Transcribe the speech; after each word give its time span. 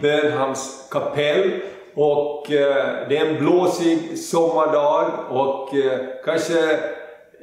Burnhams 0.00 0.77
kapell 0.90 1.50
och 1.94 2.52
eh, 2.52 2.86
det 3.08 3.16
är 3.16 3.26
en 3.26 3.38
blåsig 3.38 4.18
sommardag 4.18 5.10
och 5.30 5.74
eh, 5.74 5.98
kanske 6.24 6.78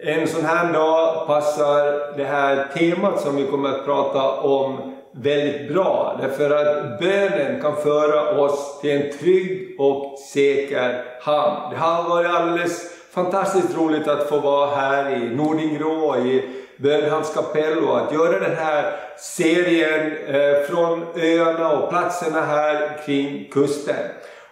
en 0.03 0.27
sån 0.27 0.45
här 0.45 0.73
dag 0.73 1.27
passar 1.27 2.17
det 2.17 2.23
här 2.23 2.67
temat 2.73 3.21
som 3.21 3.35
vi 3.35 3.43
kommer 3.43 3.70
att 3.70 3.85
prata 3.85 4.31
om 4.31 4.95
väldigt 5.11 5.73
bra. 5.73 6.20
Därför 6.21 6.49
att 6.51 6.99
bönen 6.99 7.61
kan 7.61 7.75
föra 7.75 8.41
oss 8.41 8.79
till 8.81 8.91
en 8.91 9.17
trygg 9.20 9.75
och 9.79 10.20
säker 10.20 11.03
hamn. 11.21 11.71
Det 11.71 11.77
har 11.77 12.09
varit 12.09 12.29
alldeles 12.29 12.95
fantastiskt 13.12 13.77
roligt 13.77 14.07
att 14.07 14.29
få 14.29 14.39
vara 14.39 14.75
här 14.75 15.15
i 15.15 15.35
Nordingrå, 15.35 16.17
i 16.17 16.43
Bönhamns 16.77 17.34
kapell 17.34 17.84
och 17.84 17.97
att 17.99 18.13
göra 18.13 18.39
den 18.39 18.55
här 18.55 18.93
serien 19.17 20.11
eh, 20.27 20.61
från 20.70 21.05
öarna 21.15 21.71
och 21.71 21.89
platserna 21.89 22.41
här 22.41 23.01
kring 23.05 23.49
kusten. 23.51 23.95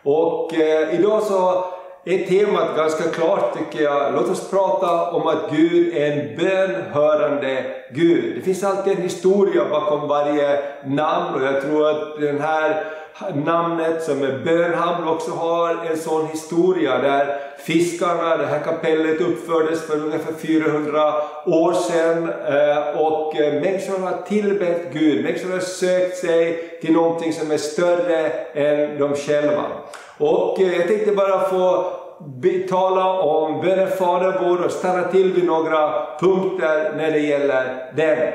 Och 0.04 0.54
eh, 0.54 1.00
idag 1.00 1.24
så 1.24 1.66
är 2.06 2.26
temat 2.26 2.76
ganska 2.78 3.10
klart 3.10 3.58
tycker 3.58 3.84
jag. 3.84 4.14
Låt 4.14 4.30
oss 4.30 4.50
prata 4.50 5.12
om 5.12 5.28
att 5.28 5.52
Gud 5.52 5.98
är 5.98 6.12
en 6.12 6.36
bönhörande 6.36 7.66
Gud. 7.92 8.36
Det 8.36 8.42
finns 8.42 8.64
alltid 8.64 8.94
en 8.98 9.04
historia 9.04 9.70
bakom 9.70 10.08
varje 10.08 10.60
namn 10.86 11.36
och 11.36 11.48
jag 11.48 11.62
tror 11.62 11.90
att 11.90 12.22
den 12.22 12.42
här 12.42 12.84
namnet 13.34 14.04
som 14.04 14.24
är 14.24 14.40
Bönhamn 14.46 15.08
också 15.08 15.32
har 15.32 15.86
en 15.92 15.98
sån 15.98 16.28
historia 16.28 16.98
där 16.98 17.40
fiskarna, 17.58 18.38
det 18.38 18.46
här 18.46 18.60
kapellet 18.60 19.22
uppfördes 19.22 19.88
för 19.88 19.96
ungefär 19.96 20.34
400 20.34 21.14
år 21.46 21.74
sedan 21.74 22.30
eh, 22.48 23.02
och 23.02 23.36
eh, 23.36 23.54
människorna 23.54 23.98
människor 23.98 24.00
har 24.00 24.22
tillbett 24.28 24.94
Gud, 24.94 25.24
människor 25.24 25.52
har 25.52 25.60
sökt 25.60 26.18
sig 26.18 26.70
till 26.82 26.94
någonting 26.94 27.34
som 27.34 27.52
är 27.52 27.58
större 27.58 28.30
än 28.54 29.00
de 29.00 29.16
själva. 29.16 29.64
Och 30.18 30.62
eh, 30.62 30.78
jag 30.78 30.88
tänkte 30.88 31.12
bara 31.12 31.50
få 31.50 31.86
tala 32.70 33.14
om 33.14 33.62
bönen 33.62 33.88
Fader 33.88 34.40
vår 34.42 34.66
och 34.66 34.72
stanna 34.72 35.04
till 35.04 35.34
vid 35.34 35.46
några 35.46 36.06
punkter 36.20 36.94
när 36.98 37.12
det 37.12 37.20
gäller 37.20 37.92
den. 37.96 38.34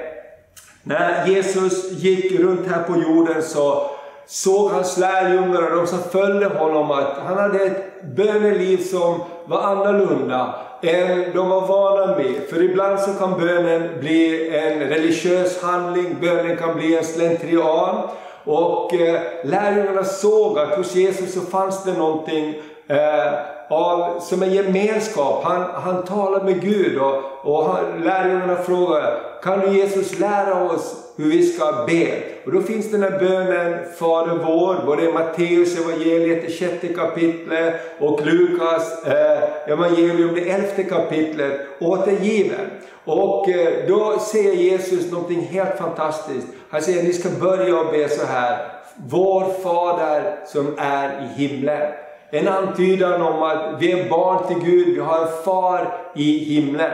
När 0.83 1.27
Jesus 1.27 1.93
gick 1.93 2.41
runt 2.41 2.69
här 2.69 2.83
på 2.83 2.97
jorden 2.97 3.43
så 3.43 3.91
såg 4.29 4.71
hans 4.71 4.97
lärjungar 4.97 5.71
och 5.71 5.77
de 5.77 5.87
som 5.87 5.99
följde 5.99 6.47
honom 6.47 6.91
att 6.91 7.19
han 7.27 7.39
hade 7.39 7.59
ett 7.59 8.03
böneliv 8.03 8.79
som 8.79 9.21
var 9.45 9.61
annorlunda 9.61 10.55
än 10.83 11.33
de 11.35 11.49
var 11.49 11.67
vana 11.67 12.17
med. 12.17 12.35
För 12.51 12.63
ibland 12.63 13.01
så 13.01 13.13
kan 13.13 13.39
bönen 13.39 14.01
bli 14.01 14.57
en 14.59 14.81
religiös 14.81 15.63
handling, 15.63 16.17
bönen 16.21 16.57
kan 16.57 16.77
bli 16.77 16.97
en 16.97 17.05
slentrian. 17.05 18.09
Och 18.45 18.95
eh, 18.95 19.21
lärjungarna 19.45 20.05
såg 20.05 20.59
att 20.59 20.77
hos 20.77 20.95
Jesus 20.95 21.35
så 21.35 21.41
fanns 21.41 21.85
det 21.85 21.93
någonting 21.93 22.55
eh, 22.89 23.33
av, 23.71 24.21
som 24.21 24.43
en 24.43 24.53
gemenskap. 24.53 25.45
Han, 25.45 25.63
han 25.75 26.05
talar 26.05 26.45
med 26.45 26.61
Gud 26.61 26.99
och, 26.99 27.23
och 27.43 27.65
han, 27.65 28.01
lärjungarna 28.05 28.57
frågade, 28.57 29.21
Kan 29.43 29.61
du 29.61 29.79
Jesus 29.79 30.19
lära 30.19 30.65
oss 30.65 31.08
hur 31.19 31.31
vi 31.31 31.43
ska 31.43 31.85
be? 31.87 32.23
Och 32.45 32.53
då 32.53 32.61
finns 32.61 32.91
den 32.91 33.03
här 33.03 33.19
bönen 33.19 33.79
Fader 33.99 34.39
vår, 34.47 34.87
både 34.87 35.03
i 35.03 35.13
Matteus 35.13 35.79
evangeliet, 35.79 36.47
det 36.47 36.53
sjätte 36.53 36.89
kapitlet 36.89 37.75
och 37.99 38.27
Lukas 38.27 39.05
eh, 39.07 39.73
evangelium, 39.73 40.35
det 40.35 40.51
elfte 40.51 40.83
kapitlet 40.83 41.61
återgiven. 41.81 42.71
Och 43.05 43.49
eh, 43.49 43.89
då 43.89 44.19
säger 44.19 44.53
Jesus 44.53 45.13
någonting 45.13 45.41
helt 45.41 45.79
fantastiskt. 45.79 46.47
Han 46.71 46.83
säger 46.83 47.03
ni 47.03 47.13
ska 47.13 47.29
börja 47.29 47.81
och 47.81 47.93
be 47.93 48.09
så 48.09 48.27
här. 48.27 48.67
Vår 49.11 49.63
Fader 49.63 50.37
som 50.47 50.75
är 50.79 51.09
i 51.23 51.43
himlen. 51.43 51.93
En 52.31 52.49
antydan 52.49 53.23
om 53.23 53.43
att 53.43 53.83
vi 53.83 53.93
är 53.93 54.11
barn 54.11 54.47
till 54.47 54.71
Gud, 54.71 54.95
vi 54.95 55.01
har 55.01 55.23
en 55.23 55.43
far 55.45 55.99
i 56.15 56.39
himlen. 56.39 56.91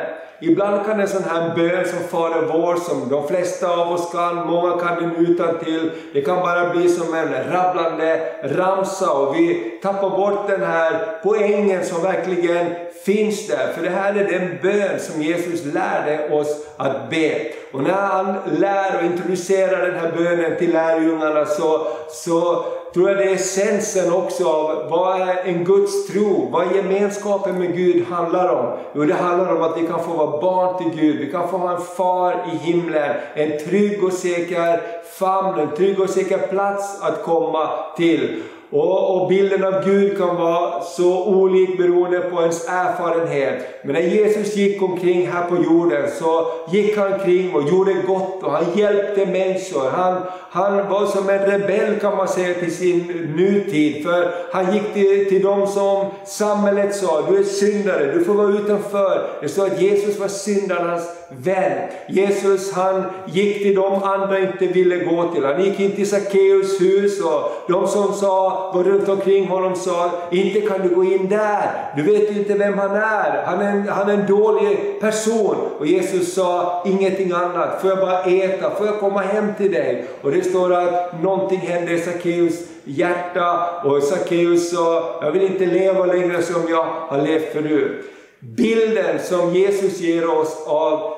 Ibland 0.50 0.86
kan 0.86 1.00
en 1.00 1.08
sån 1.08 1.22
här 1.22 1.54
bön 1.56 1.84
som 1.84 1.98
Fader 2.08 2.42
vår, 2.52 2.76
som 2.76 3.08
de 3.08 3.28
flesta 3.28 3.70
av 3.70 3.92
oss 3.92 4.12
kan, 4.12 4.46
många 4.46 4.78
kan 4.78 5.02
den 5.02 5.16
utan 5.16 5.58
till. 5.58 5.90
det 6.12 6.22
kan 6.22 6.36
bara 6.36 6.70
bli 6.70 6.88
som 6.88 7.14
en 7.14 7.52
rabblande 7.52 8.20
ramsa 8.42 9.12
och 9.12 9.36
vi 9.36 9.78
tappar 9.82 10.10
bort 10.10 10.48
den 10.48 10.62
här 10.62 11.20
poängen 11.22 11.84
som 11.84 12.02
verkligen 12.02 12.66
finns 13.04 13.46
där. 13.46 13.72
För 13.74 13.82
det 13.82 13.90
här 13.90 14.14
är 14.14 14.24
den 14.24 14.58
bön 14.62 15.00
som 15.00 15.22
Jesus 15.22 15.64
lärde 15.64 16.34
oss 16.34 16.66
att 16.76 17.10
be. 17.10 17.40
Och 17.72 17.82
när 17.82 17.92
han 17.92 18.36
lär 18.58 18.98
och 18.98 19.04
introducerar 19.04 19.86
den 19.86 20.00
här 20.00 20.12
bönen 20.16 20.58
till 20.58 20.72
lärjungarna 20.72 21.46
så, 21.46 21.86
så 22.08 22.64
tror 22.94 23.08
jag 23.08 23.18
det 23.18 23.24
är 23.24 23.34
essensen 23.34 24.12
också 24.12 24.48
av 24.48 24.90
vad 24.90 25.20
är 25.20 25.36
en 25.44 25.64
Guds 25.64 26.06
tro, 26.06 26.48
vad 26.52 26.76
gemenskapen 26.76 27.58
med 27.58 27.76
Gud 27.76 28.06
handlar 28.06 28.48
om. 28.48 28.78
Jo, 28.94 29.04
det 29.04 29.14
handlar 29.14 29.56
om 29.56 29.62
att 29.62 29.78
vi 29.78 29.86
kan 29.86 30.04
få 30.04 30.10
vara 30.10 30.33
barn 30.40 30.78
till 30.78 31.00
Gud, 31.00 31.16
vi 31.16 31.32
kan 31.32 31.48
få 31.48 31.58
ha 31.58 31.76
en 31.76 31.82
far 31.82 32.44
i 32.52 32.56
himlen, 32.56 33.16
en 33.34 33.58
trygg 33.58 34.04
och 34.04 34.12
säker 34.12 34.80
famn, 35.18 35.60
en 35.60 35.76
trygg 35.76 36.00
och 36.00 36.10
säker 36.10 36.38
plats 36.38 37.02
att 37.02 37.22
komma 37.22 37.70
till. 37.96 38.42
Och, 38.74 39.22
och, 39.22 39.28
bilden 39.28 39.64
av 39.64 39.84
Gud 39.84 40.18
kan 40.18 40.36
vara 40.36 40.82
så 40.82 41.24
olik 41.24 41.78
beroende 41.78 42.20
på 42.20 42.40
ens 42.40 42.68
erfarenhet. 42.68 43.66
Men 43.82 43.94
när 43.94 44.00
Jesus 44.02 44.56
gick 44.56 44.82
omkring 44.82 45.28
här 45.28 45.48
på 45.48 45.56
jorden 45.56 46.10
så 46.18 46.46
gick 46.72 46.98
han 46.98 47.18
kring 47.18 47.54
och 47.54 47.68
gjorde 47.68 47.92
gott 47.92 48.42
och 48.42 48.52
han 48.52 48.64
hjälpte 48.74 49.26
människor. 49.26 49.90
Han, 49.90 50.22
han 50.50 50.88
var 50.88 51.06
som 51.06 51.28
en 51.28 51.38
rebell 51.38 52.00
kan 52.00 52.16
man 52.16 52.28
säga 52.28 52.54
till 52.54 52.76
sin 52.76 53.32
nutid. 53.36 54.04
För 54.04 54.34
han 54.52 54.74
gick 54.74 54.94
till, 54.94 55.28
till 55.28 55.42
dem 55.42 55.66
som 55.66 56.06
samhället 56.24 56.96
sa, 56.96 57.22
du 57.28 57.38
är 57.38 57.42
syndare, 57.42 58.12
du 58.12 58.24
får 58.24 58.34
vara 58.34 58.48
utanför. 58.48 59.30
Det 59.40 59.48
står 59.48 59.66
att 59.66 59.80
Jesus 59.80 60.18
var 60.18 60.28
syndarnas 60.28 61.16
vän. 61.30 61.88
Jesus 62.08 62.72
han 62.72 63.02
gick 63.26 63.62
till 63.62 63.74
de 63.74 64.02
andra 64.02 64.38
inte 64.38 64.66
ville 64.66 64.96
gå 64.96 65.32
till. 65.34 65.44
Han 65.44 65.64
gick 65.64 65.80
in 65.80 65.92
till 65.92 66.10
Sackeus 66.10 66.80
hus 66.80 67.24
och 67.24 67.52
de 67.68 67.88
som 67.88 68.12
sa, 68.12 68.63
var 68.74 68.84
runt 68.84 69.08
omkring 69.08 69.46
honom 69.46 69.76
sa, 69.76 70.10
inte 70.30 70.60
kan 70.60 70.88
du 70.88 70.94
gå 70.94 71.04
in 71.04 71.28
där. 71.28 71.92
Du 71.96 72.02
vet 72.02 72.30
ju 72.30 72.38
inte 72.38 72.54
vem 72.54 72.78
han 72.78 72.96
är. 72.96 73.42
Han 73.46 73.60
är 73.60 73.70
en, 73.70 73.88
han 73.88 74.10
är 74.10 74.14
en 74.14 74.26
dålig 74.26 75.00
person. 75.00 75.56
Och 75.78 75.86
Jesus 75.86 76.34
sa 76.34 76.82
ingenting 76.86 77.32
annat. 77.32 77.80
Får 77.80 77.90
jag 77.90 77.98
bara 77.98 78.22
äta? 78.22 78.70
Får 78.70 78.86
jag 78.86 79.00
komma 79.00 79.20
hem 79.20 79.54
till 79.56 79.72
dig? 79.72 80.04
Och 80.22 80.30
det 80.30 80.42
står 80.42 80.72
att 80.72 81.22
någonting 81.22 81.58
hände 81.58 81.92
i 81.92 81.98
Sackeus 81.98 82.54
hjärta 82.84 83.80
och 83.84 84.02
Sackeus 84.02 84.70
sa, 84.70 85.18
jag 85.22 85.30
vill 85.30 85.42
inte 85.42 85.66
leva 85.66 86.06
längre 86.06 86.42
som 86.42 86.62
jag 86.68 86.84
har 86.84 87.22
levt 87.22 87.52
förut. 87.52 88.04
Bilden 88.40 89.18
som 89.22 89.54
Jesus 89.54 90.00
ger 90.00 90.38
oss 90.38 90.66
av 90.66 91.14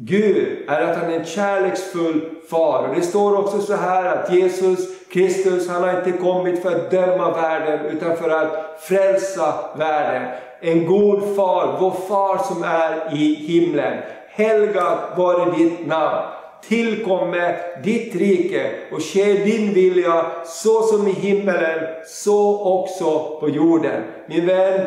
Gud 0.00 0.64
är 0.68 0.82
att 0.82 0.96
han 0.96 1.10
är 1.10 1.18
en 1.18 1.24
kärleksfull 1.24 2.20
far. 2.50 2.88
Och 2.88 2.94
det 2.94 3.02
står 3.02 3.38
också 3.38 3.60
så 3.60 3.74
här 3.74 4.04
att 4.04 4.34
Jesus 4.34 4.97
Kristus, 5.12 5.68
han 5.68 5.82
har 5.82 5.98
inte 5.98 6.18
kommit 6.18 6.62
för 6.62 6.76
att 6.76 6.90
döma 6.90 7.30
världen 7.30 7.86
utan 7.86 8.16
för 8.16 8.30
att 8.30 8.80
frälsa 8.80 9.54
världen. 9.78 10.28
En 10.60 10.86
god 10.86 11.36
far, 11.36 11.76
vår 11.80 11.90
far 11.90 12.38
som 12.38 12.62
är 12.62 13.16
i 13.16 13.34
himlen. 13.34 13.98
Helgat 14.28 14.98
vare 15.16 15.56
ditt 15.56 15.86
namn. 15.86 16.26
Tillkomme 16.68 17.56
ditt 17.84 18.14
rike 18.14 18.70
och 18.92 19.02
ske 19.02 19.32
din 19.32 19.74
vilja 19.74 20.26
så 20.44 20.82
som 20.82 21.08
i 21.08 21.12
himmelen, 21.12 21.80
så 22.06 22.62
också 22.62 23.38
på 23.40 23.48
jorden. 23.48 24.02
Min 24.26 24.46
vän, 24.46 24.80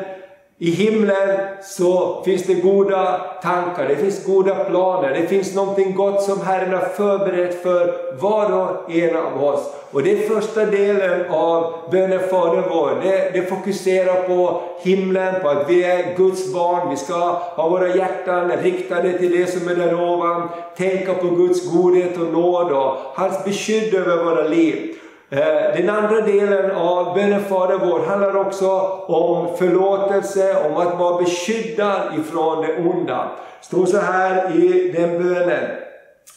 i 0.64 0.72
himlen 0.72 1.40
så 1.62 2.24
finns 2.26 2.44
det 2.44 2.54
goda 2.54 3.22
tankar, 3.44 3.88
det 3.88 3.96
finns 3.96 4.26
goda 4.26 4.56
planer, 4.56 5.14
det 5.14 5.28
finns 5.28 5.56
någonting 5.56 5.96
gott 5.96 6.24
som 6.24 6.42
Herren 6.42 6.74
har 6.74 6.80
förberett 6.80 7.64
för 7.64 7.96
var 8.22 8.52
och 8.52 8.92
en 8.92 9.16
av 9.16 9.44
oss. 9.44 9.74
Och 9.92 10.04
det 10.04 10.12
är 10.12 10.30
första 10.30 10.66
delen 10.66 11.32
av 11.32 11.74
bönen 11.92 12.20
Fader 12.30 12.64
vår. 12.70 13.00
Det, 13.04 13.32
det 13.34 13.50
fokuserar 13.50 14.28
på 14.28 14.62
himlen, 14.82 15.42
på 15.42 15.50
att 15.50 15.70
vi 15.70 15.84
är 15.84 16.18
Guds 16.18 16.54
barn. 16.54 16.90
Vi 16.90 16.98
ska 16.98 17.16
ha 17.56 17.70
våra 17.70 17.96
hjärtan 17.96 18.52
riktade 18.52 19.18
till 19.18 19.32
det 19.32 19.48
som 19.48 19.68
är 19.68 19.76
där 19.76 19.94
ovan. 19.94 20.50
Tänka 20.78 21.14
på 21.14 21.28
Guds 21.28 21.72
godhet 21.74 22.18
och 22.18 22.34
nåd 22.34 22.72
och 22.72 22.98
hans 23.16 23.44
beskydd 23.46 23.94
över 23.94 24.24
våra 24.24 24.48
liv. 24.48 24.96
Eh, 25.34 25.76
den 25.76 25.90
andra 25.90 26.22
delen 26.22 26.72
av 26.72 27.16
bönen 27.16 27.44
Fader 27.44 27.78
vår 27.78 28.00
handlar 28.00 28.36
också 28.38 28.70
om 29.08 29.58
förlåtelse, 29.58 30.66
om 30.66 30.78
att 30.78 31.00
vara 31.00 31.22
beskyddad 31.22 32.02
ifrån 32.20 32.62
det 32.62 32.90
onda. 32.90 33.32
Det 33.60 33.66
står 33.66 33.86
så 33.86 33.98
här 33.98 34.56
i 34.56 34.92
den 34.92 35.24
bönen. 35.24 35.70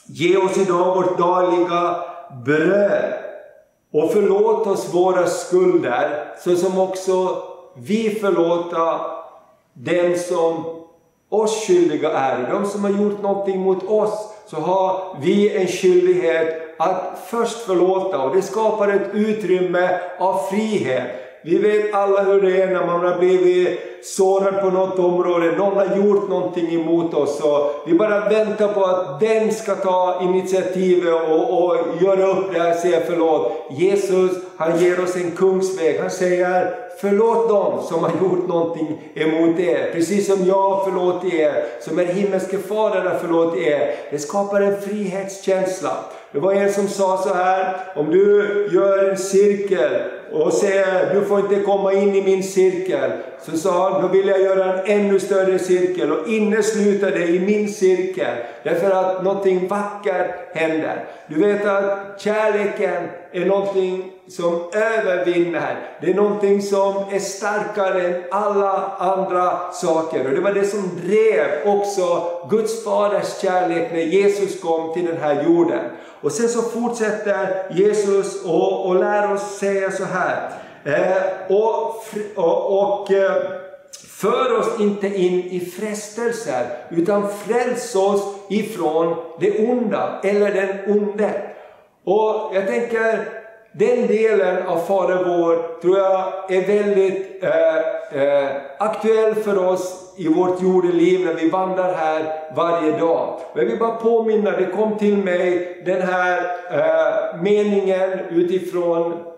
Ge 0.07 0.37
oss 0.37 0.59
idag 0.59 0.95
vårt 0.95 1.19
dagliga 1.19 1.97
bröd 2.45 3.13
och 3.93 4.13
förlåt 4.13 4.67
oss 4.67 4.95
våra 4.95 5.27
skulder 5.27 6.25
så 6.39 6.57
som 6.57 6.79
också 6.79 7.43
vi 7.77 8.11
förlåta 8.11 9.01
dem 9.73 10.15
som 10.29 10.65
oss 11.29 11.67
skyldiga 11.67 12.13
är. 12.13 12.51
De 12.51 12.67
som 12.67 12.85
har 12.85 12.91
gjort 12.91 13.23
någonting 13.23 13.61
mot 13.61 13.91
oss 13.91 14.35
så 14.47 14.57
har 14.57 15.17
vi 15.21 15.57
en 15.57 15.67
skyldighet 15.67 16.64
att 16.77 17.27
först 17.31 17.59
förlåta 17.59 18.19
och 18.23 18.37
det 18.37 18.43
skapar 18.43 18.89
ett 18.89 19.15
utrymme 19.15 19.99
av 20.19 20.41
frihet. 20.51 21.25
Vi 21.43 21.59
vet 21.59 21.95
alla 21.95 22.23
hur 22.23 22.41
det 22.43 22.63
är 22.63 22.67
när 22.67 22.87
man 22.87 23.05
har 23.07 23.19
blivit 23.19 23.81
sårad 24.05 24.61
på 24.61 24.71
något 24.71 24.99
område, 24.99 25.57
någon 25.57 25.77
har 25.77 25.97
gjort 25.97 26.29
någonting 26.29 26.75
emot 26.75 27.15
oss 27.15 27.41
och 27.41 27.71
vi 27.87 27.95
bara 27.95 28.29
väntar 28.29 28.69
på 28.69 28.85
att 28.85 29.21
den 29.21 29.53
ska 29.53 29.75
ta 29.75 30.21
initiativet 30.23 31.15
och, 31.15 31.65
och 31.65 31.77
göra 32.03 32.27
upp 32.27 32.53
det 32.53 32.61
här, 32.61 32.71
och 32.71 32.77
säga 32.77 33.01
förlåt. 33.07 33.53
Jesus, 33.71 34.33
han 34.57 34.79
ger 34.79 35.03
oss 35.05 35.17
en 35.17 35.31
kungsväg. 35.31 36.01
Han 36.01 36.11
säger 36.11 36.85
Förlåt 37.01 37.49
dem 37.49 37.83
som 37.83 38.03
har 38.03 38.11
gjort 38.11 38.49
någonting 38.49 39.01
emot 39.15 39.59
er, 39.59 39.93
precis 39.93 40.27
som 40.27 40.47
jag 40.47 40.85
förlåter 40.85 41.35
er, 41.35 41.65
som 41.81 41.99
er 41.99 42.05
himmelske 42.05 42.59
fader 42.59 43.01
har 43.01 43.19
förlåtit 43.19 43.67
er. 43.67 43.95
Det 44.11 44.19
skapar 44.19 44.61
en 44.61 44.81
frihetskänsla. 44.81 45.97
Det 46.35 46.41
var 46.41 46.53
en 46.53 46.73
som 46.73 46.89
sa 46.89 47.17
så 47.17 47.35
här, 47.35 47.77
om 47.95 48.11
du 48.11 48.69
gör 48.73 49.11
en 49.11 49.19
cirkel 49.19 50.01
och 50.33 50.53
säger 50.53 51.15
du 51.15 51.25
får 51.25 51.41
inte 51.41 51.61
komma 51.61 51.93
in 51.93 52.15
i 52.15 52.23
min 52.23 52.43
cirkel. 52.43 53.11
Så 53.47 53.57
sa 53.57 53.91
han, 53.91 54.03
då 54.03 54.09
vill 54.09 54.29
jag 54.29 54.41
göra 54.41 54.83
en 54.83 55.01
ännu 55.01 55.21
större 55.21 55.59
cirkel 55.59 56.13
och 56.13 56.29
innesluta 56.29 57.11
det 57.11 57.27
i 57.27 57.41
min 57.41 57.69
cirkel. 57.69 58.37
Därför 58.63 58.91
att 58.91 59.25
någonting 59.25 59.69
vackert 59.69 60.57
händer. 60.57 61.05
Du 61.27 61.41
vet 61.41 61.67
att 61.67 62.21
kärleken 62.21 63.09
är 63.33 63.47
någonting 63.47 64.13
som 64.29 64.71
övervinner. 64.73 65.77
Det 66.01 66.11
är 66.11 66.15
någonting 66.15 66.63
som 66.63 67.05
är 67.11 67.19
starkare 67.19 68.03
än 68.03 68.23
alla 68.31 68.97
andra 68.99 69.73
saker. 69.73 70.27
Och 70.27 70.35
det 70.35 70.41
var 70.41 70.53
det 70.53 70.65
som 70.65 70.91
drev 71.05 71.47
också 71.65 72.23
Guds 72.51 72.85
faders 72.85 73.41
kärlek 73.43 73.93
när 73.93 74.01
Jesus 74.01 74.61
kom 74.61 74.95
till 74.95 75.07
den 75.07 75.17
här 75.17 75.45
jorden. 75.45 75.81
Och 76.21 76.33
sen 76.33 76.49
så 76.49 76.63
fortsätter 76.63 77.67
Jesus 77.71 78.45
och, 78.45 78.87
och 78.87 78.95
lär 78.95 79.33
oss 79.33 79.59
säga 79.59 79.91
så 79.91 80.05
här. 80.05 80.64
Eh, 80.85 81.57
och, 81.57 82.05
och, 82.35 82.81
och 82.81 83.09
för 84.25 84.59
oss 84.59 84.81
inte 84.81 85.07
in 85.07 85.41
i 85.41 85.61
frestelser, 85.61 86.67
utan 86.91 87.29
fräls 87.29 87.95
oss 87.95 88.35
ifrån 88.49 89.17
det 89.41 89.69
onda, 89.69 90.21
eller 90.25 90.51
den 90.51 90.97
onde. 90.97 91.31
Och 92.05 92.51
jag 92.55 92.67
tänker, 92.67 93.29
den 93.73 94.07
delen 94.07 94.67
av 94.67 94.79
Fader 94.79 95.25
vår 95.25 95.81
tror 95.81 95.99
jag 95.99 96.53
är 96.53 96.67
väldigt 96.67 97.45
eh, 97.45 98.23
eh, 98.23 98.51
aktuell 98.79 99.35
för 99.35 99.69
oss 99.69 100.15
i 100.17 100.29
vårt 100.29 100.63
jordeliv 100.63 101.27
när 101.27 101.35
vi 101.35 101.51
vandrar 101.51 101.95
här 101.95 102.23
varje 102.57 102.99
dag. 102.99 103.41
Jag 103.55 103.65
vill 103.65 103.79
bara 103.79 103.97
påminna, 103.97 104.51
det 104.51 104.67
kom 104.67 104.99
till 104.99 105.17
mig 105.17 105.83
den 105.87 106.03
här 106.03 106.39
eh, 106.71 107.43
meningen 107.43 108.19
utifrån 108.31 109.34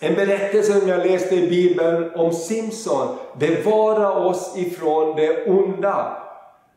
en 0.00 0.14
berättelse 0.14 0.80
som 0.80 0.88
jag 0.88 1.06
läste 1.06 1.34
i 1.34 1.48
Bibeln 1.48 2.10
om 2.14 2.32
Simson. 2.32 3.16
Bevara 3.38 4.12
oss 4.12 4.56
ifrån 4.56 5.16
det 5.16 5.46
onda. 5.46 6.16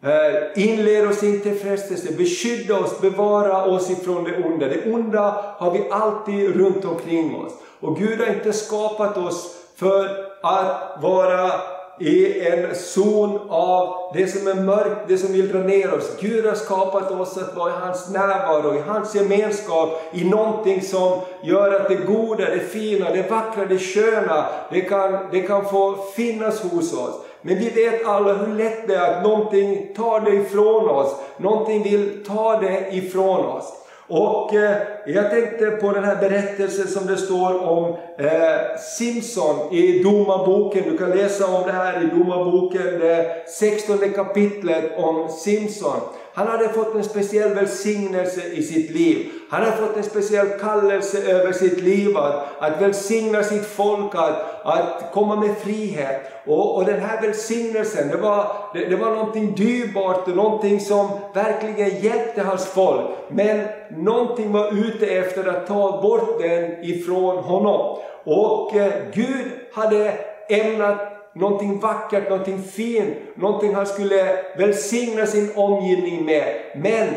Eh, 0.03 0.63
Inled 0.63 1.07
oss 1.07 1.23
inte 1.23 1.49
i 1.49 1.55
frestelse, 1.55 2.13
beskydda 2.17 2.79
oss, 2.79 3.01
bevara 3.01 3.65
oss 3.65 3.89
ifrån 3.89 4.23
det 4.23 4.43
onda. 4.43 4.67
Det 4.67 4.93
onda 4.93 5.55
har 5.57 5.71
vi 5.71 5.89
alltid 5.91 6.55
runt 6.55 6.85
omkring 6.85 7.35
oss. 7.35 7.53
Och 7.79 7.97
Gud 7.97 8.19
har 8.19 8.33
inte 8.33 8.53
skapat 8.53 9.17
oss 9.17 9.55
för 9.75 10.05
att 10.41 11.01
vara 11.01 11.51
i 11.99 12.47
en 12.47 12.75
zon 12.75 13.39
av 13.49 14.11
det 14.13 14.27
som 14.27 14.47
är 14.47 14.55
mörkt, 14.55 15.07
det 15.07 15.17
som 15.17 15.33
vill 15.33 15.51
dra 15.51 15.59
ner 15.59 15.93
oss. 15.93 16.17
Gud 16.19 16.45
har 16.45 16.55
skapat 16.55 17.11
oss 17.11 17.37
att 17.37 17.55
vara 17.55 17.69
i 17.69 17.75
hans 17.75 18.09
närvaro, 18.09 18.75
i 18.75 18.81
hans 18.87 19.15
gemenskap, 19.15 20.01
i 20.11 20.29
någonting 20.29 20.81
som 20.81 21.19
gör 21.43 21.81
att 21.81 21.89
det 21.89 21.95
goda, 21.95 22.45
det 22.45 22.59
fina, 22.59 23.09
det 23.09 23.31
vackra, 23.31 23.65
det 23.65 23.79
sköna, 23.79 24.45
det 24.71 24.81
kan, 24.81 25.17
det 25.31 25.41
kan 25.41 25.65
få 25.65 25.95
finnas 26.15 26.61
hos 26.61 26.93
oss. 26.93 27.15
Men 27.41 27.59
vi 27.59 27.69
vet 27.69 28.05
alla 28.05 28.33
hur 28.33 28.55
lätt 28.55 28.87
det 28.87 28.95
är 28.95 29.17
att 29.17 29.23
någonting 29.23 29.93
tar 29.95 30.19
det 30.19 30.35
ifrån 30.35 30.89
oss. 30.89 31.15
Någonting 31.37 31.83
vill 31.83 32.25
ta 32.27 32.59
det 32.59 32.87
ifrån 32.91 33.45
oss. 33.45 33.73
Och 34.09 34.55
eh, 34.55 34.77
jag 35.05 35.29
tänkte 35.29 35.65
på 35.65 35.91
den 35.91 36.03
här 36.03 36.15
berättelsen 36.15 36.87
som 36.87 37.07
det 37.07 37.17
står 37.17 37.67
om 37.67 37.97
eh, 38.17 38.77
Simson 38.97 39.73
i 39.73 40.03
Domarboken. 40.03 40.83
Du 40.83 40.97
kan 40.97 41.09
läsa 41.09 41.47
om 41.47 41.63
det 41.63 41.71
här 41.71 42.03
i 42.03 42.19
Domarboken, 42.19 42.99
det 42.99 43.43
16 43.47 43.97
kapitlet 44.15 44.97
om 44.97 45.29
Simson. 45.29 45.99
Han 46.33 46.47
hade 46.47 46.69
fått 46.69 46.95
en 46.95 47.03
speciell 47.03 47.53
välsignelse 47.53 48.41
i 48.41 48.63
sitt 48.63 48.91
liv. 48.91 49.31
Han 49.49 49.63
hade 49.63 49.77
fått 49.77 49.97
en 49.97 50.03
speciell 50.03 50.47
kallelse 50.47 51.31
över 51.31 51.51
sitt 51.51 51.81
liv 51.81 52.17
att, 52.17 52.45
att 52.59 52.81
välsigna 52.81 53.43
sitt 53.43 53.65
folk, 53.65 54.15
att, 54.15 54.65
att 54.65 55.11
komma 55.13 55.35
med 55.35 55.57
frihet. 55.57 56.21
Och, 56.45 56.75
och 56.75 56.85
den 56.85 56.99
här 56.99 57.21
välsignelsen, 57.21 58.07
det 58.07 58.17
var, 58.17 58.51
det, 58.73 58.85
det 58.85 58.95
var 58.95 59.09
någonting 59.09 59.55
dyrbart 59.55 60.27
och 60.27 60.35
någonting 60.35 60.79
som 60.79 61.09
verkligen 61.33 61.99
hjälpte 61.99 62.41
hans 62.41 62.65
folk. 62.65 63.01
Men 63.27 63.67
någonting 63.97 64.51
var 64.51 64.87
ute 64.87 65.05
efter 65.05 65.45
att 65.45 65.67
ta 65.67 66.01
bort 66.01 66.41
den 66.41 66.83
ifrån 66.83 67.37
honom. 67.37 67.97
Och 68.23 68.75
eh, 68.75 68.93
Gud 69.13 69.45
hade 69.73 70.13
ämnat 70.49 71.08
någonting 71.39 71.79
vackert, 71.79 72.29
någonting 72.29 72.63
fint, 72.63 73.15
någonting 73.35 73.75
han 73.75 73.85
skulle 73.85 74.39
välsigna 74.57 75.25
sin 75.25 75.51
omgivning 75.55 76.25
med. 76.25 76.55
Men 76.75 77.07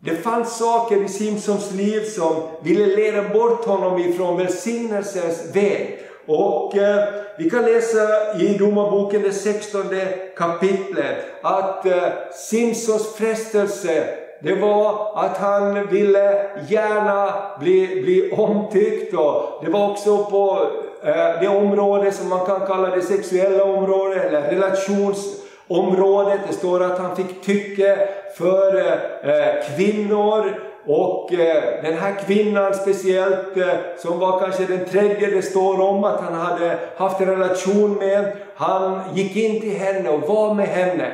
det 0.00 0.16
fanns 0.16 0.58
saker 0.58 1.04
i 1.04 1.08
Simsons 1.08 1.72
liv 1.72 2.00
som 2.00 2.42
ville 2.62 2.86
leda 2.86 3.28
bort 3.28 3.64
honom 3.64 3.98
ifrån 3.98 4.36
välsignelsens 4.36 5.56
väg. 5.56 5.98
Och 6.26 6.76
eh, 6.76 7.04
vi 7.38 7.50
kan 7.50 7.62
läsa 7.64 7.98
i 8.40 8.58
Domarboken, 8.58 9.22
det 9.22 9.32
16 9.32 9.82
kapitlet, 10.36 11.16
att 11.42 11.86
eh, 11.86 12.02
Simsons 12.32 13.14
frestelse 13.14 14.06
det 14.40 14.54
var 14.54 15.12
att 15.14 15.36
han 15.36 15.86
ville 15.86 16.50
gärna 16.68 17.32
bli, 17.60 17.86
bli 17.86 18.30
omtyckt 18.36 19.14
och 19.14 19.64
det 19.64 19.70
var 19.70 19.90
också 19.90 20.24
på 20.24 20.70
Eh, 21.02 21.40
det 21.40 21.48
område 21.48 22.12
som 22.12 22.28
man 22.28 22.46
kan 22.46 22.66
kalla 22.66 22.96
det 22.96 23.02
sexuella 23.02 23.64
området 23.64 24.24
eller 24.24 24.42
relationsområdet. 24.42 26.40
Det 26.48 26.54
står 26.54 26.82
att 26.82 26.98
han 26.98 27.16
fick 27.16 27.42
tycke 27.42 28.08
för 28.38 28.76
eh, 28.76 28.92
eh, 29.30 29.54
kvinnor 29.76 30.54
och 30.86 31.32
eh, 31.32 31.82
den 31.82 31.98
här 31.98 32.14
kvinnan 32.26 32.74
speciellt, 32.74 33.56
eh, 33.56 33.68
som 33.98 34.18
var 34.18 34.40
kanske 34.40 34.64
den 34.64 34.84
tredje 34.84 35.30
det 35.30 35.42
står 35.42 35.80
om 35.80 36.04
att 36.04 36.20
han 36.20 36.34
hade 36.34 36.78
haft 36.96 37.20
en 37.20 37.26
relation 37.26 37.94
med, 37.94 38.32
han 38.54 39.00
gick 39.14 39.36
in 39.36 39.60
till 39.60 39.76
henne 39.76 40.10
och 40.10 40.20
var 40.20 40.54
med 40.54 40.66
henne. 40.66 41.12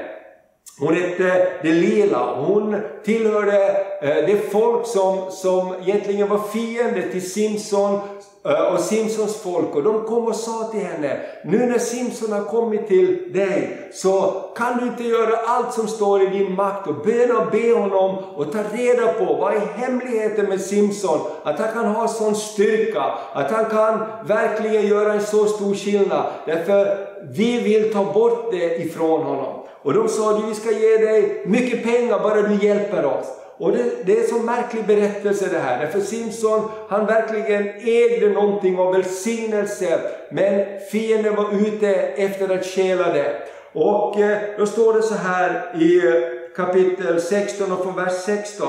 Hon 0.78 0.94
hette 0.94 1.46
Delila. 1.62 2.34
Hon 2.34 2.76
tillhörde 3.04 3.86
eh, 4.02 4.26
det 4.26 4.52
folk 4.52 4.86
som, 4.86 5.30
som 5.30 5.74
egentligen 5.82 6.28
var 6.28 6.38
fiende 6.38 7.02
till 7.02 7.30
Simson 7.30 8.00
eh, 8.44 8.74
och 8.74 8.80
Simsons 8.80 9.36
folk. 9.36 9.74
Och 9.74 9.82
de 9.82 10.04
kom 10.04 10.26
och 10.26 10.36
sa 10.36 10.68
till 10.72 10.80
henne, 10.80 11.20
nu 11.44 11.58
när 11.58 11.78
Simson 11.78 12.32
har 12.32 12.44
kommit 12.44 12.88
till 12.88 13.32
dig 13.32 13.90
så 13.92 14.44
kan 14.56 14.78
du 14.78 14.86
inte 14.86 15.02
göra 15.02 15.36
allt 15.46 15.74
som 15.74 15.88
står 15.88 16.22
i 16.22 16.26
din 16.26 16.54
makt 16.54 16.88
och 16.88 17.04
böna 17.04 17.38
och 17.38 17.50
be 17.50 17.72
honom 17.72 18.18
och 18.34 18.52
ta 18.52 18.58
reda 18.72 19.12
på 19.12 19.24
vad 19.24 19.54
är 19.54 19.60
hemligheten 19.60 20.48
med 20.48 20.60
Simson? 20.60 21.20
Att 21.42 21.58
han 21.58 21.72
kan 21.72 21.86
ha 21.86 22.08
sån 22.08 22.36
styrka, 22.36 23.02
att 23.32 23.50
han 23.50 23.64
kan 23.64 24.06
verkligen 24.26 24.86
göra 24.86 25.12
en 25.12 25.22
så 25.22 25.46
stor 25.46 25.74
skillnad. 25.74 26.24
Därför 26.46 27.08
vi 27.22 27.60
vill 27.60 27.92
ta 27.92 28.12
bort 28.12 28.52
det 28.52 28.76
ifrån 28.76 29.22
honom. 29.22 29.61
Och 29.82 29.94
de 29.94 30.08
sa 30.08 30.30
att 30.30 30.50
vi 30.50 30.54
ska 30.54 30.70
ge 30.70 30.96
dig 30.96 31.42
mycket 31.46 31.82
pengar 31.82 32.18
bara 32.18 32.42
du 32.42 32.66
hjälper 32.66 33.04
oss. 33.04 33.26
Och 33.58 33.72
det, 33.72 33.84
det 34.04 34.18
är 34.18 34.22
en 34.22 34.28
så 34.28 34.38
märklig 34.38 34.86
berättelse 34.86 35.48
det 35.52 35.58
här. 35.58 35.80
Därför 35.80 36.00
Simson, 36.00 36.70
han 36.88 37.06
verkligen 37.06 37.68
ägde 37.80 38.28
någonting 38.28 38.78
av 38.78 38.92
välsignelse. 38.92 40.00
Men 40.30 40.64
fienden 40.90 41.36
var 41.36 41.46
ute 41.52 41.88
efter 41.96 42.54
att 42.58 42.66
stjäla 42.66 43.12
det. 43.12 43.42
Och 43.72 44.20
eh, 44.20 44.38
då 44.58 44.66
står 44.66 44.94
det 44.94 45.02
så 45.02 45.14
här 45.14 45.74
i 45.80 46.06
eh, 46.06 46.14
kapitel 46.56 47.20
16 47.20 47.72
och 47.72 47.82
från 47.82 47.96
vers 47.96 48.12
16. 48.12 48.68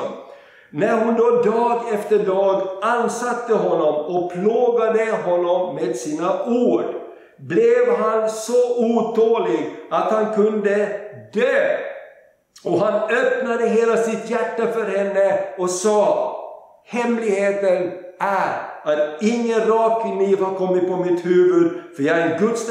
När 0.69 1.05
hon 1.05 1.15
då 1.15 1.41
dag 1.51 1.81
efter 1.93 2.19
dag 2.19 2.67
ansatte 2.81 3.53
honom 3.53 3.95
och 3.95 4.31
plågade 4.31 5.11
honom 5.25 5.75
med 5.75 5.95
sina 5.95 6.45
ord, 6.45 6.83
blev 7.37 7.95
han 7.97 8.29
så 8.29 8.77
otålig 8.77 9.75
att 9.89 10.11
han 10.11 10.33
kunde 10.33 10.99
dö. 11.33 11.77
Och 12.63 12.79
han 12.79 13.09
öppnade 13.09 13.67
hela 13.67 13.97
sitt 13.97 14.29
hjärta 14.29 14.67
för 14.67 14.85
henne 14.85 15.39
och 15.57 15.69
sa, 15.69 16.35
hemligheten 16.85 17.91
är 18.19 18.73
att 18.83 19.21
ingen 19.21 19.67
rak 19.67 20.01
kniv 20.01 20.39
har 20.39 20.55
kommit 20.55 20.87
på 20.87 20.97
mitt 20.97 21.25
huvud, 21.25 21.71
för 21.95 22.03
jag 22.03 22.17
är 22.17 22.29
en 22.29 22.39
Guds 22.39 22.67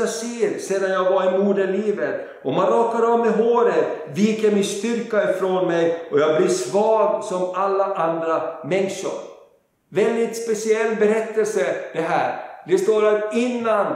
sedan 0.66 0.90
jag 0.90 1.04
var 1.12 1.34
i 1.34 1.38
moderlivet. 1.38 2.20
Om 2.44 2.54
man 2.54 2.66
rakar 2.66 3.12
av 3.12 3.18
mig 3.18 3.30
håret 3.30 3.84
viker 4.14 4.50
min 4.50 4.64
styrka 4.64 5.30
ifrån 5.30 5.66
mig 5.66 6.08
och 6.10 6.20
jag 6.20 6.36
blir 6.36 6.48
svag 6.48 7.24
som 7.24 7.54
alla 7.54 7.84
andra 7.84 8.42
människor. 8.64 9.12
Väldigt 9.88 10.42
speciell 10.42 10.96
berättelse 10.96 11.66
det 11.92 12.00
här. 12.00 12.40
Det 12.66 12.78
står 12.78 13.06
att 13.06 13.34
innan 13.34 13.86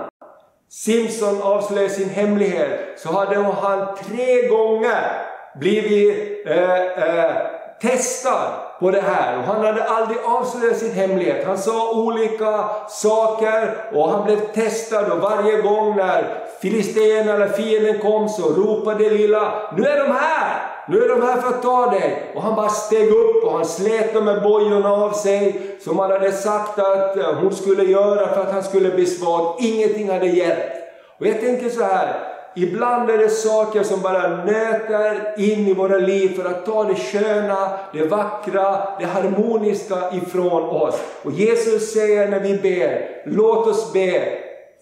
Simson 0.69 1.43
avslöjade 1.43 1.95
sin 1.95 2.09
hemlighet 2.09 2.81
så 2.97 3.13
hade 3.13 3.37
han 3.37 3.97
tre 3.97 4.49
gånger 4.49 5.23
blivit 5.61 6.47
eh, 6.47 6.81
eh, 6.81 7.37
testad 7.81 8.53
på 8.81 8.91
det 8.91 9.01
här. 9.01 9.39
Och 9.39 9.45
han 9.45 9.65
hade 9.65 9.85
aldrig 9.85 10.19
avslöjat 10.25 10.79
sin 10.79 10.93
hemlighet. 10.93 11.47
Han 11.47 11.59
sa 11.59 11.93
olika 11.93 12.69
saker 12.89 13.77
och 13.93 14.11
han 14.11 14.25
blev 14.25 14.39
testad 14.53 15.13
och 15.13 15.19
varje 15.19 15.63
gång 15.63 15.97
när 15.97 16.45
filistéerna 16.61 17.33
eller 17.33 17.49
fienden 17.49 17.99
kom 17.99 18.29
så 18.29 18.43
ropade 18.43 19.11
lilla 19.11 19.73
Nu 19.77 19.87
är 19.87 20.01
de 20.01 20.13
här! 20.13 20.76
Nu 20.89 21.05
är 21.05 21.09
de 21.09 21.23
här 21.23 21.41
för 21.41 21.49
att 21.49 21.63
ta 21.63 21.91
dig! 21.91 22.33
Och 22.35 22.43
han 22.43 22.57
bara 22.57 22.69
steg 22.69 23.11
upp 23.11 23.45
och 23.45 23.53
han 23.53 23.65
slet 23.65 24.15
de 24.15 24.25
med 24.25 24.43
bojorna 24.43 24.93
av 24.93 25.13
sig 25.13 25.61
som 25.81 25.99
han 25.99 26.11
hade 26.11 26.33
sagt 26.33 26.79
att 26.79 27.17
eh, 27.17 27.35
hon 27.35 27.53
skulle 27.53 27.83
göra 27.83 28.35
för 28.35 28.41
att 28.41 28.53
han 28.53 28.63
skulle 28.63 28.91
bli 28.91 29.07
svag. 29.07 29.57
Ingenting 29.61 30.11
hade 30.11 30.27
hjälpt. 30.27 30.77
Och 31.19 31.27
jag 31.27 31.41
tänker 31.41 31.69
så 31.69 31.83
här, 31.83 32.37
Ibland 32.59 33.11
är 33.11 33.19
det 33.19 33.29
saker 33.29 33.83
som 33.83 34.01
bara 34.01 34.45
nöter 34.45 35.35
in 35.41 35.69
i 35.69 35.75
våra 35.75 35.99
liv 35.99 36.37
för 36.37 36.45
att 36.45 36.67
ta 36.67 36.85
det 36.85 36.95
sköna, 36.95 37.79
det 37.93 38.07
vackra, 38.07 38.89
det 38.99 39.05
harmoniska 39.05 39.97
ifrån 40.13 40.63
oss. 40.63 41.01
Och 41.23 41.33
Jesus 41.33 41.93
säger 41.93 42.29
när 42.29 42.41
vi 42.41 42.59
ber, 42.59 43.09
låt 43.25 43.67
oss 43.67 43.93
be, 43.93 44.39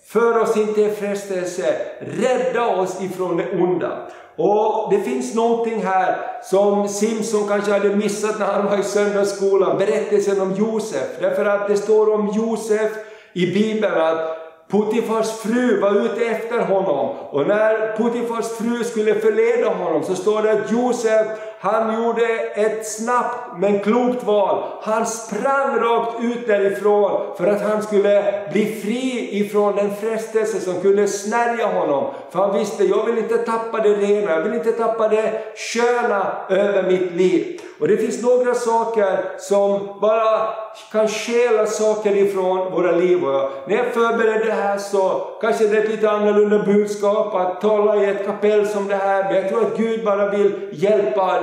för 0.07 0.41
oss 0.41 0.57
inte 0.57 0.81
i 0.81 0.91
frestelse, 0.91 1.77
rädda 2.01 2.67
oss 2.67 3.03
ifrån 3.03 3.37
det 3.37 3.63
onda. 3.63 4.09
Och 4.37 4.93
det 4.93 5.01
finns 5.01 5.35
någonting 5.35 5.83
här 5.83 6.17
som 6.43 6.89
Simson 6.89 7.49
kanske 7.49 7.73
hade 7.73 7.97
missat 7.97 8.39
när 8.39 8.47
han 8.47 8.67
var 8.67 8.79
i 8.79 8.83
söndagsskolan, 8.83 9.79
berättelsen 9.79 10.41
om 10.41 10.55
Josef. 10.55 11.21
Därför 11.21 11.45
att 11.45 11.69
det 11.69 11.77
står 11.77 12.15
om 12.15 12.33
Josef 12.35 12.91
i 13.33 13.47
Bibeln 13.47 14.01
att 14.01 14.44
Puttifars 14.71 15.39
fru 15.39 15.81
var 15.81 15.91
ute 15.91 16.25
efter 16.25 16.59
honom 16.59 17.17
och 17.31 17.47
när 17.47 17.97
Puttifars 17.97 18.49
fru 18.49 18.85
skulle 18.85 19.15
förleda 19.15 19.69
honom 19.69 20.03
så 20.03 20.15
står 20.15 20.43
det 20.43 20.53
att 20.53 20.73
Josef 20.73 21.27
han 21.65 22.05
gjorde 22.05 22.27
ett 22.55 22.87
snabbt 22.87 23.59
men 23.59 23.81
klokt 23.81 24.25
val. 24.25 24.65
Han 24.83 25.07
sprang 25.07 25.77
rakt 25.81 26.25
ut 26.25 26.47
därifrån 26.47 27.37
för 27.37 27.47
att 27.47 27.63
han 27.63 27.83
skulle 27.83 28.45
bli 28.53 28.81
fri 28.81 29.29
ifrån 29.41 29.77
den 29.77 29.97
frestelse 29.97 30.61
som 30.61 30.81
kunde 30.81 31.09
snärja 31.09 31.67
honom. 31.67 32.15
För 32.31 32.39
han 32.39 32.59
visste, 32.59 32.85
jag 32.85 33.07
vill 33.07 33.19
inte 33.19 33.39
tappa 33.39 33.81
det 33.81 33.89
rena, 33.89 34.31
jag 34.31 34.43
vill 34.43 34.55
inte 34.55 34.73
tappa 34.73 35.09
det 35.09 35.43
sköna 35.57 36.37
över 36.49 36.83
mitt 36.83 37.13
liv. 37.13 37.61
Och 37.79 37.89
det 37.89 37.97
finns 37.97 38.23
några 38.23 38.55
saker 38.55 39.39
som 39.39 39.89
bara 40.01 40.49
kan 40.93 41.09
stjäla 41.09 41.67
saker 41.67 42.17
ifrån 42.17 42.73
våra 42.73 42.93
liv. 42.93 43.25
Och 43.25 43.51
när 43.67 43.77
jag 43.77 43.87
förberedde 43.87 44.45
det 44.45 44.53
här 44.53 44.79
så 44.79 45.27
kanske 45.41 45.67
det 45.67 45.79
är 45.79 45.83
ett 45.83 45.91
lite 45.91 46.11
annorlunda 46.11 46.59
budskap 46.59 47.35
att 47.35 47.61
tala 47.61 47.97
i 47.97 48.11
ett 48.11 48.27
kapell 48.27 48.69
som 48.69 48.89
det 48.89 48.95
här. 48.95 49.25
Men 49.25 49.35
jag 49.35 49.49
tror 49.49 49.67
att 49.67 49.77
Gud 49.77 50.05
bara 50.05 50.31
vill 50.31 50.69
hjälpa 50.73 51.41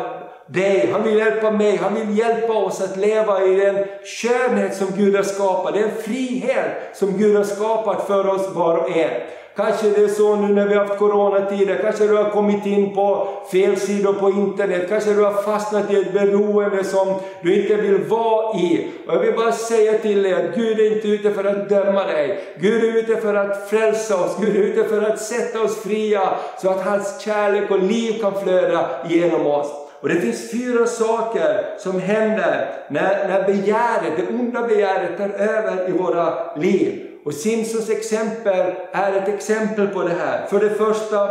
dig, 0.48 0.90
han 0.92 1.04
vill 1.04 1.18
hjälpa 1.18 1.52
mig, 1.52 1.76
han 1.76 1.96
vill 1.96 2.18
hjälpa 2.18 2.54
oss 2.54 2.82
att 2.82 2.98
leva 2.98 3.44
i 3.44 3.56
den 3.56 3.86
skönhet 4.04 4.76
som 4.76 4.88
Gud 4.98 5.16
har 5.16 5.24
skapat, 5.24 5.74
den 5.74 5.92
frihet 6.04 6.66
som 6.94 7.18
Gud 7.18 7.36
har 7.36 7.44
skapat 7.44 8.08
för 8.08 8.28
oss 8.28 8.56
var 8.56 8.78
och 8.78 8.98
en. 8.98 9.22
Kanske 9.56 9.90
det 9.90 10.04
är 10.04 10.08
så 10.08 10.36
nu 10.36 10.54
när 10.54 10.68
vi 10.68 10.76
har 10.76 10.86
haft 10.86 11.00
coronatider, 11.00 11.80
kanske 11.82 12.08
du 12.08 12.18
har 12.18 12.30
kommit 12.30 12.66
in 12.66 12.96
på 12.96 13.28
fel 13.52 13.78
sidor 13.78 14.14
på 14.14 14.30
internet, 14.30 14.86
kanske 14.90 15.14
du 15.14 15.24
har 15.24 15.42
fastnat 15.42 15.92
i 15.92 15.96
ett 15.96 16.14
beroende 16.14 16.84
som 16.84 17.20
du 17.42 17.62
inte 17.62 17.76
vill 17.76 17.98
vara 17.98 18.58
i. 18.58 18.88
Och 19.08 19.16
jag 19.16 19.20
vill 19.20 19.36
bara 19.36 19.52
säga 19.52 19.98
till 19.98 20.24
dig 20.24 20.34
att 20.34 20.56
Gud 20.56 20.80
är 20.80 20.96
inte 20.96 21.08
ute 21.08 21.32
för 21.32 21.44
att 21.44 21.70
döma 21.70 22.04
dig. 22.04 22.44
Gud 22.60 22.84
är 22.84 22.98
ute 22.98 23.18
för 23.18 23.36
att 23.36 23.70
frälsa 23.70 24.26
oss, 24.26 24.38
Gud 24.42 24.56
är 24.56 24.62
ute 24.62 24.84
för 24.84 25.02
att 25.02 25.22
sätta 25.22 25.62
oss 25.62 25.82
fria 25.84 26.30
så 26.62 26.70
att 26.70 26.86
hans 26.86 27.22
kärlek 27.22 27.72
och 27.72 27.84
liv 27.84 28.22
kan 28.22 28.34
flöda 28.44 28.90
genom 29.10 29.48
oss. 29.48 29.68
Och 30.02 30.10
det 30.10 30.16
finns 30.16 30.52
fyra 30.52 30.86
saker 30.86 31.66
som 31.78 32.00
händer 32.00 32.70
när, 32.90 33.28
när 33.28 33.44
begäret, 33.44 34.14
det 34.18 34.36
onda 34.36 34.68
begäret 34.68 35.18
tar 35.18 35.30
över 35.30 35.90
i 35.90 35.92
våra 35.92 36.56
liv. 36.56 37.11
Och 37.26 37.34
Simpsons 37.34 37.90
exempel 37.90 38.74
är 38.92 39.14
ett 39.14 39.28
exempel 39.28 39.88
på 39.88 40.02
det 40.02 40.14
här. 40.20 40.46
För 40.46 40.60
det 40.60 40.70
första, 40.70 41.30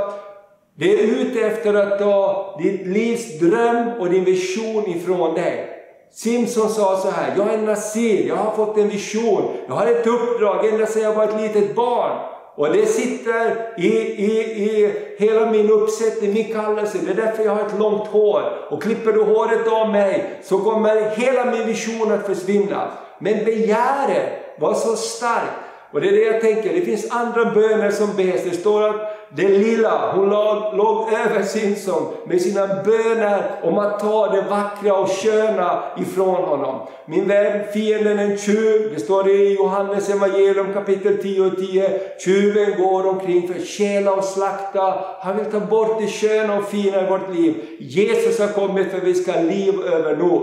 det 0.75 0.93
är 0.93 1.03
ute 1.03 1.41
efter 1.41 1.75
att 1.75 1.99
ta 1.99 2.57
ditt 2.63 2.87
livs 2.87 3.39
dröm 3.39 3.89
och 4.01 4.11
din 4.11 4.25
vision 4.25 4.89
ifrån 4.89 5.35
dig. 5.35 5.77
Simpson 6.13 6.69
sa 6.69 6.97
så 6.97 7.11
här, 7.11 7.35
jag 7.37 7.49
är 7.49 7.59
en 7.59 7.65
nazir, 7.65 8.29
jag 8.29 8.37
har 8.37 8.57
fått 8.57 8.79
en 8.79 8.89
vision, 8.89 9.43
jag 9.69 9.75
har 9.75 9.87
ett 9.87 10.07
uppdrag 10.07 10.67
ända 10.67 10.87
sedan 10.87 11.03
jag 11.03 11.15
var 11.15 11.25
ett 11.25 11.41
litet 11.41 11.75
barn. 11.75 12.19
Och 12.57 12.73
det 12.73 12.87
sitter 12.87 13.73
i, 13.79 13.89
i, 13.99 14.41
i 14.41 14.95
hela 15.19 15.51
min 15.51 15.71
uppsättning, 15.71 16.33
min 16.33 16.53
kallelse. 16.53 16.99
Det 17.07 17.11
är 17.11 17.27
därför 17.27 17.45
jag 17.45 17.55
har 17.55 17.67
ett 17.67 17.79
långt 17.79 18.07
hår. 18.07 18.43
Och 18.71 18.83
klipper 18.83 19.13
du 19.13 19.23
håret 19.23 19.69
av 19.73 19.91
mig 19.91 20.41
så 20.43 20.59
kommer 20.59 21.11
hela 21.11 21.45
min 21.45 21.67
vision 21.67 22.13
att 22.13 22.27
försvinna. 22.27 22.91
Men 23.19 23.45
begäret 23.45 24.29
var 24.59 24.75
så 24.75 24.97
starkt 24.97 25.70
och 25.93 26.01
det 26.01 26.09
är 26.09 26.13
det 26.13 26.21
jag 26.21 26.41
tänker, 26.41 26.75
det 26.75 26.81
finns 26.81 27.11
andra 27.11 27.45
böner 27.45 27.91
som 27.91 28.17
bes. 28.17 28.45
Det 28.45 28.57
står 28.57 28.89
att 28.89 29.21
det 29.37 29.49
lilla, 29.49 30.13
hon 30.15 30.31
låg, 30.31 30.77
låg 30.77 31.13
över 31.13 31.43
Simson 31.43 32.13
med 32.27 32.43
sina 32.43 32.67
böner 32.67 33.43
om 33.63 33.79
att 33.79 34.01
ta 34.01 34.29
det 34.29 34.43
vackra 34.43 34.97
och 34.97 35.09
sköna 35.09 35.83
ifrån 35.97 36.45
honom. 36.45 36.87
Min 37.07 37.29
vän, 37.29 37.61
fienden 37.73 38.19
är 38.19 38.25
en 38.25 38.39
tjuv. 38.39 38.91
Det 38.95 39.01
står 39.01 39.29
i 39.29 39.55
Johannes 39.55 40.11
evangelium 40.11 40.73
kapitel 40.73 41.19
10 41.23 41.47
och 41.47 41.57
10. 41.57 42.01
Tjuven 42.25 42.83
går 42.83 43.07
omkring 43.07 43.49
för 43.49 43.55
att 43.55 43.67
stjäla 43.67 44.13
och 44.13 44.25
slakta. 44.25 44.95
Han 45.21 45.37
vill 45.37 45.47
ta 45.47 45.61
bort 45.61 46.01
det 46.01 46.07
sköna 46.07 46.59
och 46.59 46.69
fina 46.69 47.07
i 47.07 47.11
vårt 47.11 47.35
liv. 47.35 47.55
Jesus 47.79 48.39
har 48.39 48.49
kommit 48.49 48.91
för 48.91 48.99
att 48.99 49.05
vi 49.05 49.15
ska 49.15 49.33
ha 49.33 49.41
liv 49.41 49.75
över 49.93 50.17
nog. 50.17 50.43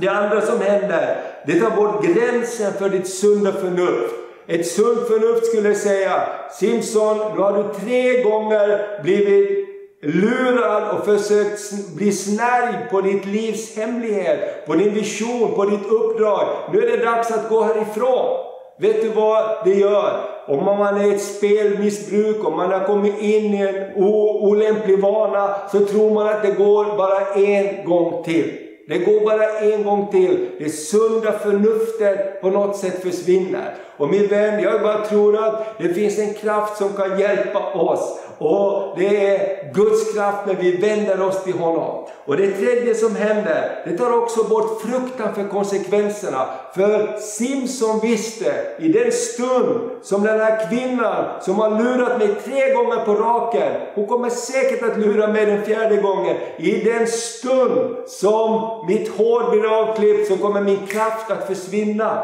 Det 0.00 0.08
andra 0.08 0.40
som 0.40 0.60
händer, 0.60 1.16
det 1.46 1.60
tar 1.60 1.70
bort 1.70 2.04
gränsen 2.04 2.72
för 2.72 2.88
ditt 2.88 3.08
sunda 3.08 3.52
förnuft. 3.52 4.27
Ett 4.50 4.66
sunt 4.66 5.08
förnuft 5.08 5.46
skulle 5.46 5.74
säga, 5.74 6.22
Simpson, 6.50 7.18
nu 7.34 7.40
har 7.40 7.52
du 7.52 7.80
tre 7.80 8.22
gånger 8.22 9.00
blivit 9.02 9.68
lurad 10.02 10.98
och 10.98 11.04
försökt 11.04 11.86
bli 11.96 12.12
snärjd 12.12 12.90
på 12.90 13.00
ditt 13.00 13.26
livs 13.26 13.76
hemlighet, 13.76 14.66
på 14.66 14.74
din 14.74 14.94
vision, 14.94 15.54
på 15.54 15.64
ditt 15.64 15.86
uppdrag. 15.86 16.48
Nu 16.72 16.82
är 16.82 16.96
det 16.96 17.04
dags 17.04 17.30
att 17.30 17.48
gå 17.48 17.62
härifrån. 17.62 18.36
Vet 18.80 19.02
du 19.02 19.08
vad 19.08 19.64
det 19.64 19.74
gör? 19.74 20.20
Om 20.46 20.64
man 20.64 21.00
är 21.00 21.14
ett 21.14 21.22
spelmissbruk, 21.22 22.44
om 22.44 22.56
man 22.56 22.72
har 22.72 22.86
kommit 22.86 23.18
in 23.20 23.54
i 23.54 23.62
en 23.62 24.02
olämplig 24.04 25.00
vana, 25.00 25.54
så 25.72 25.78
tror 25.86 26.14
man 26.14 26.28
att 26.28 26.42
det 26.42 26.52
går 26.52 26.96
bara 26.96 27.34
en 27.34 27.84
gång 27.84 28.24
till. 28.24 28.67
Det 28.88 28.98
går 28.98 29.20
bara 29.20 29.58
en 29.58 29.84
gång 29.84 30.10
till. 30.10 30.50
Det 30.58 30.70
sunda 30.70 31.32
förnuftet 31.32 32.40
på 32.40 32.50
något 32.50 32.76
sätt 32.76 33.02
försvinner. 33.02 33.74
Och 33.96 34.08
min 34.08 34.26
vän, 34.26 34.62
jag 34.62 34.82
bara 34.82 35.06
tror 35.06 35.44
att 35.44 35.78
det 35.78 35.88
finns 35.88 36.18
en 36.18 36.34
kraft 36.34 36.76
som 36.76 36.92
kan 36.92 37.20
hjälpa 37.20 37.72
oss. 37.72 38.20
Och 38.38 38.98
det 38.98 39.26
är 39.26 39.72
Guds 39.72 40.14
kraft 40.14 40.46
när 40.46 40.54
vi 40.54 40.76
vänder 40.76 41.22
oss 41.22 41.44
till 41.44 41.58
honom. 41.58 42.04
Och 42.24 42.36
det 42.36 42.50
tredje 42.50 42.94
som 42.94 43.16
händer, 43.16 43.82
det 43.84 43.98
tar 43.98 44.18
också 44.18 44.44
bort 44.44 44.82
fruktan 44.82 45.34
för 45.34 45.48
konsekvenserna. 45.48 46.46
För 46.74 47.18
Simson 47.18 48.00
visste 48.00 48.76
i 48.78 48.88
den 48.88 49.12
stund 49.12 49.90
som 50.02 50.22
den 50.22 50.40
här 50.40 50.68
kvinnan 50.68 51.24
som 51.40 51.54
har 51.54 51.70
lurat 51.70 52.18
mig 52.18 52.34
tre 52.44 52.74
gånger 52.74 53.04
på 53.04 53.14
raken, 53.14 53.72
hon 53.94 54.06
kommer 54.06 54.30
säkert 54.30 54.82
att 54.82 54.98
lura 54.98 55.26
mig 55.26 55.46
den 55.46 55.64
fjärde 55.64 55.96
gången. 55.96 56.36
I 56.56 56.84
den 56.84 57.06
stund 57.06 57.96
som 58.06 58.62
mitt 58.86 59.08
hår 59.08 59.50
blir 59.50 59.80
avklippt 59.80 60.28
så 60.28 60.36
kommer 60.36 60.60
min 60.60 60.86
kraft 60.86 61.30
att 61.30 61.46
försvinna. 61.46 62.22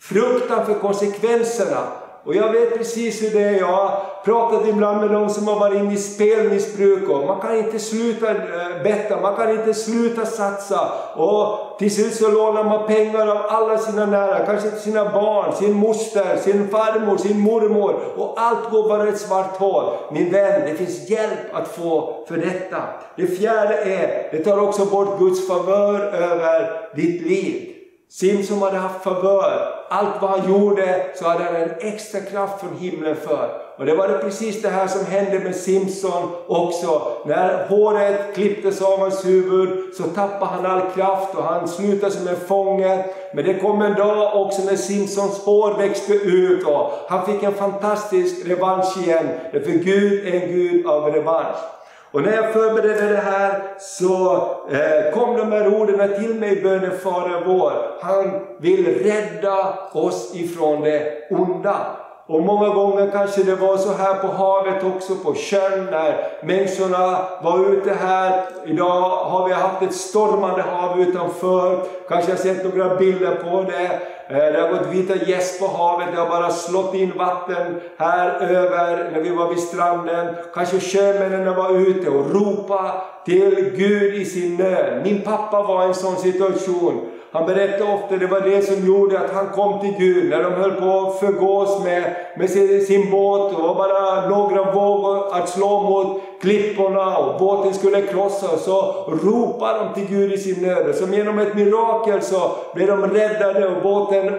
Fruktan 0.00 0.66
för 0.66 0.74
konsekvenserna 0.74 1.86
och 2.24 2.34
jag 2.34 2.52
vet 2.52 2.78
precis 2.78 3.22
hur 3.22 3.30
det 3.30 3.44
är. 3.44 3.58
Jag 3.58 3.66
har 3.66 4.02
pratat 4.24 4.68
ibland 4.68 5.00
med 5.00 5.10
de 5.10 5.30
som 5.30 5.48
har 5.48 5.60
varit 5.60 5.78
inne 5.78 5.94
i 5.94 5.96
spelmissbruk. 5.96 7.08
Och 7.08 7.26
man 7.26 7.40
kan 7.40 7.58
inte 7.58 7.78
sluta 7.78 8.30
eh, 8.30 8.82
betta, 8.82 9.20
man 9.20 9.36
kan 9.36 9.50
inte 9.50 9.74
sluta 9.74 10.26
satsa. 10.26 10.92
Och 11.16 11.78
till 11.78 11.94
slut 11.94 12.14
så 12.14 12.30
lånar 12.30 12.64
man 12.64 12.86
pengar 12.86 13.26
av 13.26 13.38
alla 13.48 13.78
sina 13.78 14.06
nära, 14.06 14.46
kanske 14.46 14.70
till 14.70 14.80
sina 14.80 15.12
barn, 15.12 15.52
sin 15.56 15.72
moster, 15.72 16.36
sin 16.36 16.68
farmor, 16.68 17.16
sin 17.16 17.40
mormor. 17.40 17.94
Och 18.16 18.34
allt 18.36 18.70
går 18.70 18.88
bara 18.88 19.08
ett 19.08 19.20
svart 19.20 19.56
hål. 19.56 19.84
Min 20.12 20.32
vän, 20.32 20.60
det 20.66 20.74
finns 20.74 21.10
hjälp 21.10 21.54
att 21.54 21.68
få 21.68 22.24
för 22.28 22.36
detta. 22.36 22.82
Det 23.16 23.26
fjärde 23.26 23.74
är, 23.76 24.28
det 24.32 24.44
tar 24.44 24.62
också 24.62 24.84
bort 24.84 25.18
Guds 25.18 25.48
favör 25.48 26.00
över 26.00 26.80
ditt 26.96 27.22
liv. 27.22 27.74
Simson 28.10 28.62
hade 28.62 28.76
haft 28.76 29.04
favör. 29.04 29.79
Allt 29.92 30.22
vad 30.22 30.30
han 30.30 30.50
gjorde 30.50 31.06
så 31.14 31.28
hade 31.28 31.44
han 31.44 31.56
en 31.56 31.70
extra 31.80 32.20
kraft 32.20 32.60
från 32.60 32.78
himlen 32.78 33.16
för. 33.16 33.50
Och 33.76 33.86
det 33.86 33.94
var 33.94 34.08
det 34.08 34.18
precis 34.18 34.62
det 34.62 34.68
här 34.68 34.86
som 34.86 35.06
hände 35.06 35.38
med 35.38 35.56
Simson 35.56 36.28
också. 36.46 37.12
När 37.26 37.68
håret 37.68 38.34
klipptes 38.34 38.82
av 38.82 38.98
hans 38.98 39.26
huvud 39.26 39.94
så 39.94 40.02
tappade 40.02 40.50
han 40.50 40.66
all 40.66 40.90
kraft 40.94 41.34
och 41.34 41.44
han 41.44 41.68
slutade 41.68 42.12
som 42.12 42.28
en 42.28 42.36
fånge. 42.36 43.04
Men 43.34 43.44
det 43.44 43.54
kom 43.54 43.82
en 43.82 43.94
dag 43.94 44.46
också 44.46 44.62
när 44.64 44.76
Simsons 44.76 45.44
hår 45.44 45.74
växte 45.78 46.12
ut 46.12 46.66
och 46.66 46.92
han 47.08 47.26
fick 47.26 47.42
en 47.42 47.54
fantastisk 47.54 48.46
revansch 48.46 48.98
igen. 48.98 49.28
För 49.52 49.60
Gud 49.60 50.26
är 50.26 50.40
en 50.40 50.48
Gud 50.48 50.86
av 50.86 51.12
revansch. 51.12 51.79
Och 52.12 52.22
när 52.22 52.32
jag 52.32 52.52
förberedde 52.52 53.08
det 53.08 53.16
här 53.16 53.62
så 53.78 54.34
eh, 54.70 55.14
kom 55.14 55.36
de 55.36 55.52
här 55.52 55.74
orden 55.74 56.20
till 56.20 56.34
mig 56.34 56.58
i 56.58 56.62
bönen 56.62 56.98
Fader 56.98 57.44
vår. 57.46 57.72
Han 58.00 58.46
vill 58.58 59.04
rädda 59.04 59.78
oss 59.92 60.34
ifrån 60.34 60.80
det 60.80 61.28
onda. 61.30 61.96
Och 62.30 62.42
många 62.42 62.68
gånger 62.68 63.10
kanske 63.12 63.42
det 63.42 63.54
var 63.54 63.76
så 63.76 63.92
här 63.92 64.14
på 64.14 64.26
havet 64.26 64.84
också, 64.84 65.14
på 65.14 65.34
sjön, 65.34 65.84
när 65.90 66.30
människorna 66.42 67.18
var 67.42 67.72
ute 67.72 67.94
här. 67.94 68.44
Idag 68.66 69.00
har 69.00 69.48
vi 69.48 69.54
haft 69.54 69.82
ett 69.82 69.94
stormande 69.94 70.62
hav 70.62 71.00
utanför. 71.00 71.82
Kanske 72.08 72.32
har 72.32 72.38
sett 72.38 72.64
några 72.64 72.96
bilder 72.96 73.34
på 73.34 73.62
det. 73.62 74.00
Eh, 74.28 74.52
det 74.52 74.60
har 74.60 74.68
gått 74.68 74.86
vita 74.86 75.30
gäss 75.30 75.58
på 75.60 75.66
havet, 75.66 76.08
det 76.12 76.20
har 76.20 76.28
bara 76.28 76.50
slått 76.50 76.94
in 76.94 77.12
vatten 77.18 77.80
här 77.98 78.40
över 78.40 79.10
när 79.12 79.20
vi 79.20 79.30
var 79.30 79.48
vid 79.48 79.60
stranden. 79.60 80.34
Kanske 80.54 80.80
sjömännen 80.80 81.56
var 81.56 81.70
ute 81.70 82.10
och 82.10 82.30
ropade 82.34 82.92
till 83.24 83.72
Gud 83.76 84.14
i 84.14 84.24
sin 84.24 84.56
nöd. 84.56 85.00
Min 85.04 85.22
pappa 85.22 85.62
var 85.62 85.84
i 85.84 85.86
en 85.86 85.94
sån 85.94 86.16
situation. 86.16 87.19
Han 87.32 87.46
berättade 87.46 87.92
ofta 87.92 88.16
det 88.16 88.26
var 88.26 88.40
det 88.40 88.62
som 88.62 88.86
gjorde 88.86 89.18
att 89.18 89.32
han 89.32 89.48
kom 89.48 89.80
till 89.80 89.94
Gud 89.98 90.30
när 90.30 90.42
de 90.42 90.52
höll 90.52 90.72
på 90.72 90.90
att 90.90 91.20
förgås 91.20 91.84
med, 91.84 92.16
med 92.36 92.50
sin, 92.50 92.86
sin 92.86 93.10
båt. 93.10 93.52
Det 93.56 93.62
var 93.62 93.74
bara 93.74 94.28
några 94.28 94.72
vågor 94.72 95.34
att 95.34 95.48
slå 95.48 95.82
mot 95.82 96.22
klipporna 96.40 97.16
och 97.16 97.38
båten 97.38 97.74
skulle 97.74 98.02
krossas. 98.02 98.64
Så 98.64 98.94
ropade 99.22 99.78
de 99.78 99.94
till 99.94 100.16
Gud 100.16 100.32
i 100.32 100.38
sin 100.38 100.62
nöd. 100.62 100.96
Som 100.96 101.14
genom 101.14 101.38
ett 101.38 101.54
mirakel 101.54 102.22
så 102.22 102.50
blev 102.74 102.86
de 102.86 103.06
räddade 103.06 103.68
och 103.68 103.82
båten 103.82 104.38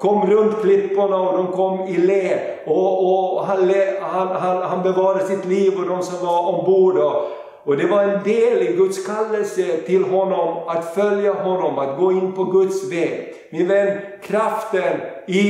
kom 0.00 0.30
runt 0.30 0.62
klipporna 0.62 1.16
och 1.16 1.36
de 1.36 1.46
kom 1.46 1.80
i 1.80 1.96
le. 1.96 2.38
Och, 2.66 3.04
och 3.04 3.46
han, 3.46 3.74
han, 4.00 4.28
han, 4.28 4.62
han 4.62 4.82
bevarade 4.82 5.26
sitt 5.26 5.44
liv 5.44 5.78
och 5.78 5.88
de 5.88 6.02
som 6.02 6.26
var 6.26 6.48
ombord. 6.48 6.96
Och, 6.96 7.43
och 7.64 7.76
det 7.76 7.86
var 7.86 8.02
en 8.02 8.22
del 8.22 8.62
i 8.62 8.72
Guds 8.76 9.06
kallelse 9.06 9.76
till 9.86 10.04
honom 10.04 10.68
att 10.68 10.94
följa 10.94 11.32
honom, 11.32 11.78
att 11.78 11.98
gå 11.98 12.12
in 12.12 12.32
på 12.32 12.44
Guds 12.44 12.92
väg. 12.92 13.34
Min 13.50 13.68
vän, 13.68 13.98
kraften 14.22 15.00
i, 15.26 15.48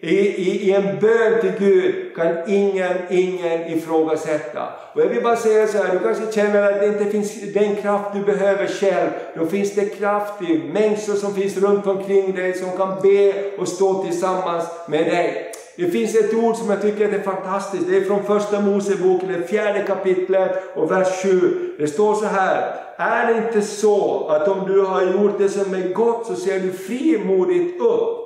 i, 0.00 0.16
i, 0.18 0.68
i 0.68 0.72
en 0.72 0.98
bön 1.00 1.40
till 1.40 1.52
Gud 1.58 2.16
kan 2.16 2.36
ingen, 2.46 2.92
ingen 3.10 3.66
ifrågasätta. 3.66 4.68
Och 4.94 5.00
jag 5.00 5.06
vill 5.06 5.22
bara 5.22 5.36
säga 5.36 5.66
så 5.66 5.78
här, 5.78 5.92
du 5.92 5.98
kanske 5.98 6.32
känner 6.32 6.72
att 6.72 6.80
det 6.80 6.86
inte 6.86 7.04
finns 7.04 7.52
den 7.54 7.76
kraft 7.76 8.14
du 8.14 8.20
behöver 8.20 8.66
själv. 8.66 9.10
Då 9.34 9.46
finns 9.46 9.74
det 9.74 9.84
kraft 9.84 10.42
i 10.42 10.62
människor 10.72 11.14
som 11.14 11.34
finns 11.34 11.56
runt 11.56 11.86
omkring 11.86 12.34
dig 12.34 12.54
som 12.54 12.76
kan 12.76 13.00
be 13.02 13.34
och 13.58 13.68
stå 13.68 14.04
tillsammans 14.04 14.64
med 14.88 15.06
dig. 15.06 15.49
Det 15.80 15.90
finns 15.90 16.14
ett 16.14 16.34
ord 16.34 16.56
som 16.56 16.70
jag 16.70 16.82
tycker 16.82 17.08
är 17.08 17.22
fantastiskt. 17.22 17.88
Det 17.88 17.96
är 17.96 18.04
från 18.04 18.24
första 18.24 18.60
Moseboken, 18.60 19.32
det 19.32 19.46
fjärde 19.46 19.82
kapitlet 19.82 20.62
och 20.74 20.90
vers 20.90 21.22
7. 21.22 21.74
Det 21.78 21.86
står 21.86 22.14
så 22.14 22.24
här. 22.24 22.74
Är 22.96 23.26
det 23.26 23.46
inte 23.46 23.62
så 23.62 24.28
att 24.28 24.48
om 24.48 24.72
du 24.72 24.80
har 24.80 25.02
gjort 25.02 25.38
det 25.38 25.48
som 25.48 25.74
är 25.74 25.92
gott 25.92 26.26
så 26.26 26.36
ser 26.36 26.60
du 26.60 26.72
frimodigt 26.72 27.80
upp? 27.80 28.18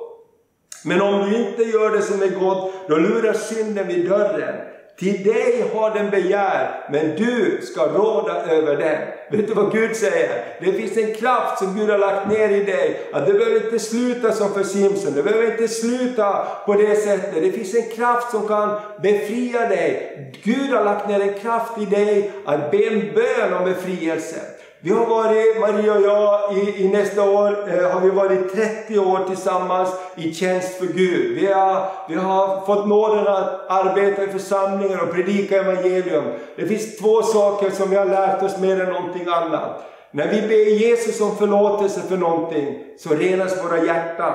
Men 0.83 1.01
om 1.01 1.29
du 1.29 1.37
inte 1.37 1.63
gör 1.63 1.91
det 1.91 2.01
som 2.01 2.21
är 2.21 2.39
gott, 2.39 2.73
då 2.87 2.95
lurar 2.95 3.33
synden 3.33 3.87
vid 3.87 4.09
dörren. 4.09 4.55
Till 4.99 5.23
dig 5.23 5.63
har 5.73 5.93
den 5.93 6.09
begär, 6.09 6.85
men 6.89 7.15
du 7.15 7.59
ska 7.61 7.85
råda 7.85 8.45
över 8.45 8.77
den. 8.77 9.01
Vet 9.31 9.47
du 9.47 9.53
vad 9.53 9.71
Gud 9.71 9.95
säger? 9.95 10.45
Det 10.59 10.73
finns 10.73 10.97
en 10.97 11.13
kraft 11.15 11.59
som 11.59 11.75
Gud 11.75 11.89
har 11.89 11.97
lagt 11.97 12.29
ner 12.29 12.49
i 12.49 12.63
dig. 12.63 13.09
Att 13.13 13.25
det 13.25 13.33
behöver 13.33 13.65
inte 13.65 13.79
sluta 13.79 14.31
som 14.31 14.53
för 14.53 14.63
Simson, 14.63 15.13
det 15.13 15.23
behöver 15.23 15.51
inte 15.51 15.67
sluta 15.67 16.47
på 16.65 16.73
det 16.73 16.95
sättet. 16.95 17.43
Det 17.43 17.51
finns 17.51 17.75
en 17.75 17.89
kraft 17.95 18.31
som 18.31 18.47
kan 18.47 18.79
befria 19.01 19.69
dig. 19.69 20.17
Gud 20.43 20.69
har 20.69 20.85
lagt 20.85 21.09
ner 21.09 21.19
en 21.19 21.39
kraft 21.39 21.81
i 21.81 21.85
dig 21.85 22.31
att 22.45 22.71
be 22.71 22.77
en 22.77 23.13
bön 23.13 23.53
om 23.53 23.65
befrielse. 23.65 24.54
Vi 24.85 24.91
har 24.91 25.05
varit, 25.05 25.59
Maria 25.59 25.93
och 25.93 26.01
jag, 26.01 26.57
i, 26.57 26.83
i 26.83 26.87
nästa 26.87 27.29
år 27.29 27.69
eh, 27.69 27.91
har 27.91 28.01
vi 28.01 28.09
varit 28.09 28.55
30 28.55 28.99
år 28.99 29.27
tillsammans 29.27 29.89
i 30.15 30.33
tjänst 30.33 30.77
för 30.77 30.85
Gud. 30.85 31.39
Vi 31.39 31.53
har, 31.53 31.91
vi 32.09 32.15
har 32.15 32.65
fått 32.65 32.87
nåden 32.87 33.27
att 33.27 33.69
arbeta 33.69 34.23
i 34.23 34.27
församlingar 34.27 35.03
och 35.03 35.13
predika 35.13 35.59
evangelium. 35.59 36.23
Det 36.55 36.67
finns 36.67 36.97
två 36.97 37.21
saker 37.21 37.69
som 37.69 37.89
vi 37.89 37.95
har 37.95 38.05
lärt 38.05 38.43
oss 38.43 38.59
mer 38.59 38.81
än 38.81 38.93
någonting 38.93 39.27
annat. 39.27 39.83
När 40.11 40.27
vi 40.27 40.41
ber 40.41 40.87
Jesus 40.87 41.21
om 41.21 41.35
förlåtelse 41.35 42.01
för 42.01 42.17
någonting 42.17 42.77
så 42.97 43.09
renas 43.09 43.63
våra 43.63 43.85
hjärtan. 43.85 44.33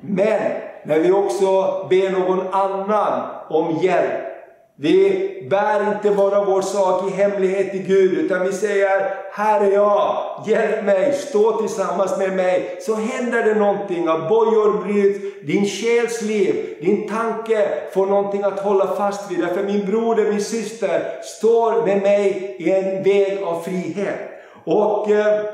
Men 0.00 0.52
när 0.84 0.98
vi 0.98 1.12
också 1.12 1.46
ber 1.90 2.10
någon 2.10 2.40
annan 2.50 3.22
om 3.48 3.78
hjälp 3.82 4.23
vi 4.76 5.46
bär 5.50 5.92
inte 5.94 6.10
bara 6.10 6.44
vår 6.44 6.62
sak 6.62 7.10
i 7.10 7.14
hemlighet 7.14 7.70
till 7.70 7.82
Gud, 7.82 8.18
utan 8.18 8.46
vi 8.46 8.52
säger 8.52 9.14
Här 9.32 9.60
är 9.60 9.72
jag, 9.72 10.24
hjälp 10.46 10.84
mig, 10.84 11.12
stå 11.12 11.60
tillsammans 11.60 12.18
med 12.18 12.36
mig. 12.36 12.78
Så 12.80 12.94
händer 12.94 13.42
det 13.42 13.54
någonting, 13.54 14.08
att 14.08 14.28
bojor 14.28 14.84
bryts, 14.84 15.46
din 15.46 15.66
själs 15.66 16.22
liv, 16.22 16.76
din 16.80 17.08
tanke 17.08 17.68
får 17.92 18.06
någonting 18.06 18.42
att 18.42 18.60
hålla 18.60 18.86
fast 18.96 19.30
vid. 19.30 19.40
Därför 19.40 19.62
min 19.64 19.86
broder, 19.86 20.30
min 20.30 20.44
syster 20.44 21.20
står 21.22 21.86
med 21.86 22.02
mig 22.02 22.56
i 22.58 22.70
en 22.70 23.02
väg 23.02 23.42
av 23.42 23.62
frihet. 23.62 24.18
Och 24.64 25.10
eh, 25.10 25.44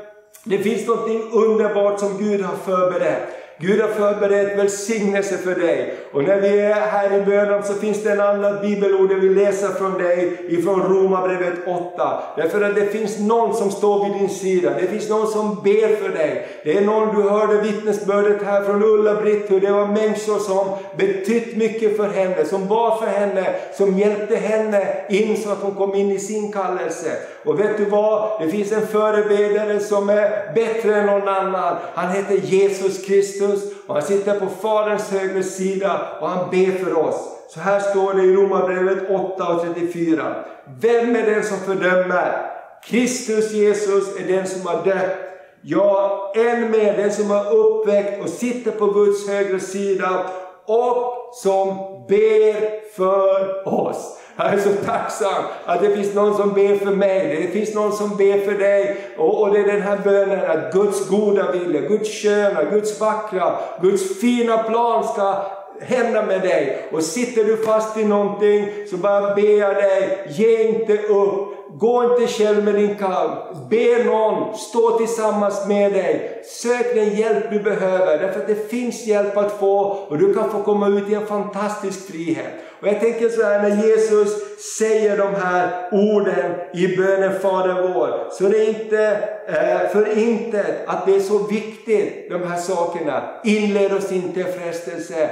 det 0.43 0.57
finns 0.57 0.87
någonting 0.87 1.21
underbart 1.33 1.99
som 1.99 2.17
Gud 2.17 2.41
har 2.41 2.55
förberett. 2.55 3.40
Gud 3.61 3.81
har 3.81 3.87
förberett 3.87 4.57
välsignelse 4.57 5.37
för 5.37 5.55
dig. 5.55 5.93
Och 6.11 6.23
när 6.23 6.41
vi 6.41 6.59
är 6.59 6.73
här 6.73 7.17
i 7.17 7.25
bönen 7.25 7.63
så 7.63 7.73
finns 7.73 8.03
det 8.03 8.11
en 8.11 8.21
annat 8.21 8.61
bibelord 8.61 9.11
jag 9.11 9.17
vill 9.17 9.35
läsa 9.35 9.69
från 9.69 9.97
dig 9.97 10.37
ifrån 10.49 10.81
Romarbrevet 10.81 11.67
8. 11.67 12.23
Därför 12.37 12.61
att 12.61 12.75
det 12.75 12.85
finns 12.85 13.19
någon 13.19 13.53
som 13.55 13.71
står 13.71 14.03
vid 14.03 14.13
din 14.13 14.29
sida. 14.29 14.71
Det 14.79 14.87
finns 14.87 15.09
någon 15.09 15.27
som 15.27 15.55
ber 15.63 15.95
för 15.95 16.09
dig. 16.09 16.47
Det 16.63 16.77
är 16.77 16.81
någon, 16.81 17.15
du 17.15 17.29
hörde 17.29 17.61
vittnesbördet 17.61 18.43
här 18.43 18.63
från 18.63 18.83
Ulla-Britt 18.83 19.51
hur 19.51 19.61
det 19.61 19.71
var 19.71 19.87
människor 19.87 20.39
som 20.39 20.67
betytt 20.97 21.57
mycket 21.57 21.97
för 21.97 22.07
henne, 22.07 22.45
som 22.45 22.67
bad 22.67 22.99
för 22.99 23.07
henne, 23.07 23.55
som 23.77 23.99
hjälpte 23.99 24.35
henne 24.35 24.87
in 25.09 25.37
så 25.37 25.51
att 25.51 25.61
hon 25.61 25.75
kom 25.75 25.95
in 25.95 26.11
i 26.11 26.19
sin 26.19 26.51
kallelse. 26.51 27.11
Och 27.45 27.59
vet 27.59 27.77
du 27.77 27.85
vad? 27.85 28.41
Det 28.41 28.49
finns 28.49 28.71
en 28.71 28.87
förebedjare 28.87 29.79
som 29.79 30.09
är 30.09 30.53
bättre 30.55 30.95
än 30.95 31.05
någon 31.05 31.27
annan. 31.27 31.77
Han 31.93 32.11
heter 32.11 32.35
Jesus 32.35 33.05
Kristus 33.05 33.50
och 33.87 33.93
han 33.93 34.03
sitter 34.03 34.39
på 34.39 34.47
Faderns 34.61 35.11
högra 35.11 35.43
sida 35.43 36.01
och 36.21 36.29
han 36.29 36.49
ber 36.49 36.83
för 36.83 36.97
oss. 36.97 37.15
Så 37.49 37.59
här 37.59 37.79
står 37.79 38.13
det 38.13 38.23
i 38.23 38.35
Romarbrevet 38.35 39.09
8 39.09 39.47
och 39.47 39.61
34. 39.61 40.35
Vem 40.81 41.15
är 41.15 41.25
den 41.25 41.43
som 41.43 41.57
fördömer? 41.57 42.51
Kristus 42.83 43.51
Jesus 43.51 44.19
är 44.19 44.27
den 44.27 44.47
som 44.47 44.67
har 44.67 44.83
dött. 44.85 45.17
Ja, 45.61 46.33
än 46.35 46.71
mer 46.71 46.97
den 46.97 47.11
som 47.11 47.29
har 47.29 47.55
uppväckt 47.55 48.23
och 48.23 48.29
sitter 48.29 48.71
på 48.71 48.85
Guds 48.85 49.29
högra 49.29 49.59
sida 49.59 50.25
och 50.65 51.20
som 51.33 51.77
ber 52.07 52.91
för 52.95 53.67
oss. 53.67 54.17
Jag 54.37 54.53
är 54.53 54.59
så 54.59 54.69
tacksam 54.85 55.43
att 55.65 55.81
det 55.81 55.95
finns 55.95 56.13
någon 56.13 56.37
som 56.37 56.53
ber 56.53 56.75
för 56.75 56.91
mig, 56.91 57.41
det 57.41 57.59
finns 57.59 57.75
någon 57.75 57.91
som 57.91 58.17
ber 58.17 58.45
för 58.45 58.51
dig. 58.51 58.97
Och, 59.17 59.41
och 59.41 59.53
det 59.53 59.59
är 59.59 59.67
den 59.67 59.81
här 59.81 59.97
bönen 60.03 60.51
att 60.51 60.73
Guds 60.73 61.09
goda 61.09 61.51
vilja, 61.51 61.81
Guds 61.81 62.21
sköna, 62.21 62.63
Guds 62.63 62.99
vackra, 62.99 63.55
Guds 63.81 64.21
fina 64.21 64.57
plan 64.57 65.03
ska 65.03 65.35
hända 65.81 66.25
med 66.25 66.41
dig. 66.41 66.87
Och 66.91 67.03
sitter 67.03 67.43
du 67.43 67.57
fast 67.57 67.97
i 67.97 68.03
någonting 68.03 68.67
så 68.89 68.97
bara 68.97 69.35
ber 69.35 69.59
jag 69.59 69.75
dig, 69.75 70.27
ge 70.29 70.67
inte 70.67 70.97
upp 70.97 71.50
gå 71.79 72.03
inte 72.03 72.33
själv 72.33 72.63
med 72.63 72.75
din 72.75 72.95
kamp. 72.95 73.69
Be 73.69 74.03
någon 74.03 74.57
stå 74.57 74.97
tillsammans 74.97 75.67
med 75.67 75.93
dig. 75.93 76.41
Sök 76.45 76.95
den 76.95 77.15
hjälp 77.15 77.43
du 77.51 77.59
behöver, 77.59 78.19
därför 78.19 78.39
att 78.39 78.47
det 78.47 78.69
finns 78.69 79.05
hjälp 79.07 79.37
att 79.37 79.59
få 79.59 79.79
och 80.09 80.17
du 80.17 80.33
kan 80.33 80.51
få 80.51 80.63
komma 80.63 80.87
ut 80.87 81.09
i 81.09 81.13
en 81.13 81.25
fantastisk 81.25 82.11
frihet. 82.11 82.53
Och 82.81 82.87
jag 82.87 82.99
tänker 82.99 83.29
så 83.29 83.43
här 83.43 83.61
när 83.61 83.87
Jesus 83.87 84.29
säger 84.77 85.17
de 85.17 85.35
här 85.35 85.89
orden 85.91 86.51
i 86.73 86.97
bönen 86.97 87.39
Fader 87.39 87.93
vår, 87.93 88.29
så 88.31 88.43
det 88.43 88.57
är 88.57 88.69
inte 88.69 89.29
eh, 89.47 89.89
för 89.91 90.17
intet 90.17 90.87
att 90.87 91.05
det 91.05 91.15
är 91.15 91.19
så 91.19 91.37
viktigt, 91.37 92.29
de 92.29 92.43
här 92.43 92.57
sakerna. 92.57 93.23
Inled 93.43 93.93
oss 93.93 94.11
inte 94.11 94.39
i 94.39 94.43
frestelse, 94.43 95.29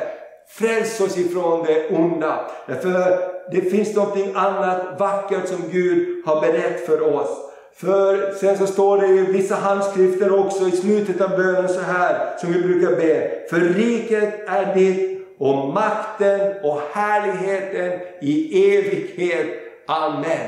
Fräls 0.50 1.02
oss 1.02 1.18
ifrån 1.18 1.66
det 1.66 1.90
onda. 1.90 2.52
Därför 2.68 3.20
det 3.52 3.62
finns 3.62 3.96
något 3.96 4.18
annat 4.36 5.00
vackert 5.00 5.48
som 5.48 5.70
Gud 5.72 6.26
har 6.26 6.42
berett 6.42 6.86
för 6.86 7.16
oss. 7.16 7.30
För 7.76 8.34
sen 8.34 8.58
så 8.58 8.68
står 8.68 8.98
det 8.98 9.08
i 9.08 9.26
vissa 9.26 9.56
handskrifter 9.56 10.40
också 10.40 10.68
i 10.68 10.72
slutet 10.72 11.22
av 11.22 11.30
bönen 11.30 11.70
så 11.70 11.82
här, 11.82 12.38
som 12.38 12.54
vi 12.54 12.62
brukar 12.62 12.96
be. 12.96 13.32
För 13.50 13.60
riket 13.60 14.50
är 14.50 14.76
ditt 14.76 15.28
och 15.40 15.74
makten 15.74 16.54
och 16.64 16.82
härligheten 16.94 18.00
i 18.22 18.66
evighet. 18.76 19.48
Amen. 19.88 20.48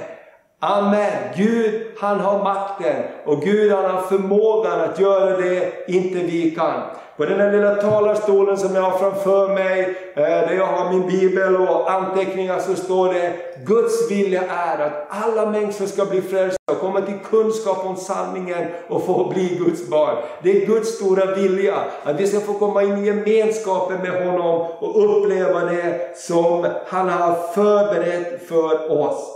Amen. 0.59 1.11
Gud 1.35 1.81
han 1.97 2.19
har 2.19 2.43
makten 2.43 3.03
och 3.25 3.41
Gud 3.41 3.71
han 3.71 3.91
har 3.91 4.01
förmågan 4.01 4.81
att 4.81 4.99
göra 4.99 5.37
det 5.37 5.73
inte 5.87 6.19
vi 6.19 6.51
kan. 6.51 6.81
På 7.21 7.27
den 7.27 7.39
här 7.39 7.51
lilla 7.51 7.75
talarstolen 7.75 8.57
som 8.57 8.75
jag 8.75 8.81
har 8.81 8.99
framför 8.99 9.47
mig, 9.47 9.97
eh, 10.15 10.23
där 10.23 10.53
jag 10.53 10.65
har 10.65 10.89
min 10.89 11.07
bibel 11.07 11.55
och 11.55 11.91
anteckningar, 11.91 12.59
så 12.59 12.75
står 12.75 13.13
det 13.13 13.33
Guds 13.65 14.11
vilja 14.11 14.41
är 14.41 14.79
att 14.79 15.07
alla 15.09 15.45
människor 15.45 15.85
ska 15.85 16.05
bli 16.05 16.21
frälsta 16.21 16.71
och 16.71 16.79
komma 16.79 17.01
till 17.01 17.19
kunskap 17.29 17.85
om 17.85 17.95
sanningen 17.95 18.67
och 18.87 19.05
få 19.05 19.29
bli 19.33 19.57
Guds 19.65 19.89
barn. 19.89 20.17
Det 20.43 20.63
är 20.63 20.65
Guds 20.65 20.89
stora 20.89 21.35
vilja, 21.35 21.75
att 22.03 22.19
vi 22.19 22.27
ska 22.27 22.39
få 22.39 22.53
komma 22.53 22.83
in 22.83 22.97
i 22.97 23.05
gemenskapen 23.05 23.97
med 24.01 24.25
honom 24.25 24.67
och 24.79 25.03
uppleva 25.03 25.59
det 25.59 26.17
som 26.17 26.67
han 26.87 27.09
har 27.09 27.35
förberett 27.53 28.47
för 28.47 28.91
oss. 28.91 29.27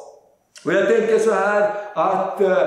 Och 0.65 0.73
jag 0.73 0.87
tänker 0.87 1.19
så 1.19 1.31
här 1.31 1.71
att 1.93 2.41
eh, 2.41 2.57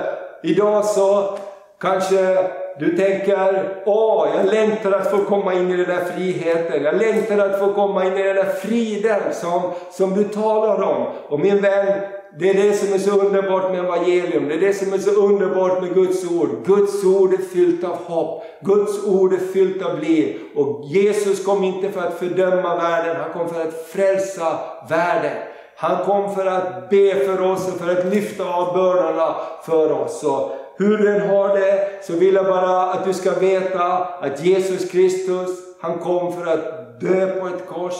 idag 0.43 0.85
så 0.85 1.37
kanske 1.79 2.49
du 2.79 2.97
tänker, 2.97 3.81
åh, 3.85 4.27
jag 4.35 4.53
längtar 4.53 4.91
att 4.91 5.11
få 5.11 5.17
komma 5.17 5.53
in 5.53 5.71
i 5.71 5.77
den 5.77 5.85
där 5.85 6.05
friheten. 6.05 6.83
Jag 6.83 6.95
längtar 6.95 7.37
att 7.37 7.59
få 7.59 7.73
komma 7.73 8.05
in 8.05 8.17
i 8.17 8.23
den 8.23 8.35
där 8.35 8.53
friden 8.53 9.21
som, 9.31 9.61
som 9.91 10.13
du 10.13 10.23
talar 10.23 10.81
om. 10.83 11.05
Och 11.29 11.39
min 11.39 11.61
vän, 11.61 12.01
det 12.39 12.49
är 12.49 12.53
det 12.53 12.73
som 12.73 12.93
är 12.93 12.97
så 12.97 13.11
underbart 13.11 13.71
med 13.71 13.79
evangelium. 13.79 14.47
Det 14.47 14.55
är 14.55 14.59
det 14.59 14.73
som 14.73 14.93
är 14.93 14.97
så 14.97 15.11
underbart 15.11 15.81
med 15.81 15.93
Guds 15.93 16.31
ord. 16.31 16.49
Guds 16.65 17.03
ord 17.03 17.33
är 17.33 17.37
fyllt 17.37 17.83
av 17.83 17.95
hopp. 17.95 18.43
Guds 18.61 19.05
ord 19.05 19.33
är 19.33 19.53
fyllt 19.53 19.85
av 19.85 19.99
liv. 19.99 20.39
Och 20.55 20.81
Jesus 20.85 21.45
kom 21.45 21.63
inte 21.63 21.91
för 21.91 22.01
att 22.01 22.19
fördöma 22.19 22.75
världen, 22.75 23.15
han 23.15 23.33
kom 23.33 23.53
för 23.53 23.61
att 23.61 23.87
frälsa 23.87 24.59
världen. 24.89 25.37
Han 25.75 26.05
kom 26.05 26.35
för 26.35 26.45
att 26.45 26.89
be 26.89 27.15
för 27.15 27.41
oss 27.41 27.67
och 27.67 27.79
för 27.79 27.91
att 27.91 28.05
lyfta 28.05 28.53
av 28.53 28.73
bördorna 28.73 29.35
för 29.65 29.91
oss. 29.91 30.23
Och 30.23 30.51
hur 30.79 30.97
du 30.97 31.15
än 31.15 31.29
har 31.29 31.57
det 31.57 31.89
så 32.01 32.15
vill 32.15 32.33
jag 32.33 32.45
bara 32.45 32.91
att 32.91 33.05
du 33.05 33.13
ska 33.13 33.39
veta 33.39 33.83
att 33.97 34.45
Jesus 34.45 34.91
Kristus, 34.91 35.49
han 35.79 35.99
kom 35.99 36.33
för 36.33 36.45
att 36.45 36.99
dö 36.99 37.39
på 37.39 37.47
ett 37.47 37.67
kors 37.67 37.95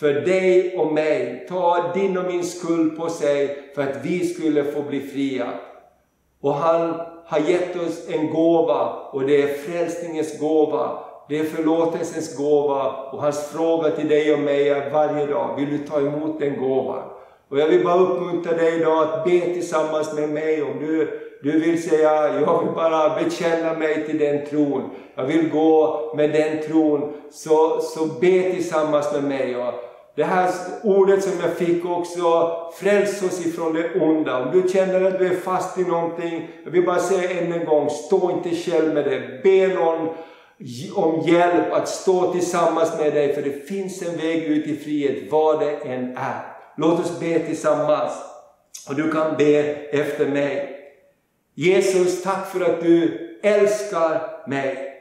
för 0.00 0.12
dig 0.12 0.78
och 0.78 0.92
mig. 0.92 1.46
Ta 1.48 1.92
din 1.94 2.18
och 2.18 2.24
min 2.24 2.44
skuld 2.44 2.96
på 2.98 3.08
sig 3.08 3.58
för 3.74 3.82
att 3.82 4.04
vi 4.04 4.26
skulle 4.26 4.64
få 4.64 4.82
bli 4.82 5.00
fria. 5.00 5.46
Och 6.40 6.54
han 6.54 7.00
har 7.26 7.38
gett 7.38 7.76
oss 7.76 8.08
en 8.08 8.32
gåva 8.32 8.92
och 9.12 9.26
det 9.26 9.42
är 9.42 9.56
frälsningens 9.56 10.40
gåva. 10.40 10.98
Det 11.28 11.38
är 11.38 11.44
förlåtelsens 11.44 12.36
gåva 12.36 12.92
och 13.12 13.22
hans 13.22 13.48
fråga 13.48 13.90
till 13.90 14.08
dig 14.08 14.34
och 14.34 14.40
mig 14.40 14.68
är 14.68 14.90
varje 14.90 15.26
dag, 15.26 15.56
vill 15.56 15.70
du 15.70 15.78
ta 15.78 16.00
emot 16.00 16.40
den 16.40 16.60
gåvan? 16.60 17.02
Och 17.48 17.58
jag 17.58 17.66
vill 17.66 17.84
bara 17.84 18.00
uppmuntra 18.00 18.52
dig 18.52 18.80
idag 18.80 19.02
att 19.02 19.24
be 19.24 19.40
tillsammans 19.40 20.14
med 20.14 20.28
mig 20.28 20.62
om 20.62 20.78
du 20.80 21.24
du 21.42 21.58
vill 21.58 21.82
säga, 21.82 22.40
jag 22.40 22.64
vill 22.64 22.74
bara 22.74 23.22
bekänna 23.22 23.72
mig 23.72 24.06
till 24.06 24.18
den 24.18 24.46
tron. 24.46 24.90
Jag 25.14 25.24
vill 25.24 25.50
gå 25.50 26.12
med 26.16 26.30
den 26.30 26.62
tron. 26.62 27.12
Så, 27.30 27.80
så 27.80 28.06
be 28.06 28.42
tillsammans 28.42 29.12
med 29.12 29.24
mig. 29.24 29.56
Och 29.56 29.74
det 30.16 30.24
här 30.24 30.50
ordet 30.82 31.24
som 31.24 31.32
jag 31.42 31.52
fick 31.52 31.84
också, 31.84 32.56
fräls 32.74 33.22
oss 33.22 33.46
ifrån 33.46 33.74
det 33.74 34.00
onda. 34.00 34.42
Om 34.42 34.60
du 34.60 34.68
känner 34.68 35.04
att 35.04 35.18
du 35.18 35.26
är 35.26 35.36
fast 35.36 35.78
i 35.78 35.84
någonting, 35.84 36.48
jag 36.64 36.70
vill 36.70 36.86
bara 36.86 36.98
säga 36.98 37.40
än 37.40 37.52
en 37.52 37.64
gång, 37.64 37.90
stå 37.90 38.30
inte 38.30 38.56
själv 38.56 38.94
med 38.94 39.04
det. 39.04 39.42
Be 39.42 39.74
någon 39.74 40.08
om 40.94 41.20
hjälp 41.20 41.72
att 41.72 41.88
stå 41.88 42.32
tillsammans 42.32 42.98
med 42.98 43.14
dig, 43.14 43.34
för 43.34 43.42
det 43.42 43.68
finns 43.68 44.02
en 44.02 44.16
väg 44.16 44.42
ut 44.42 44.66
i 44.66 44.76
frihet, 44.76 45.32
vad 45.32 45.60
det 45.60 45.70
än 45.70 46.16
är. 46.16 46.42
Låt 46.76 47.00
oss 47.00 47.20
be 47.20 47.38
tillsammans. 47.38 48.12
Och 48.88 48.94
du 48.94 49.12
kan 49.12 49.36
be 49.36 49.58
efter 49.90 50.26
mig. 50.26 50.77
Jesus, 51.58 52.22
tack 52.22 52.46
för 52.46 52.60
att 52.60 52.80
du 52.80 53.18
älskar 53.42 54.48
mig. 54.48 54.92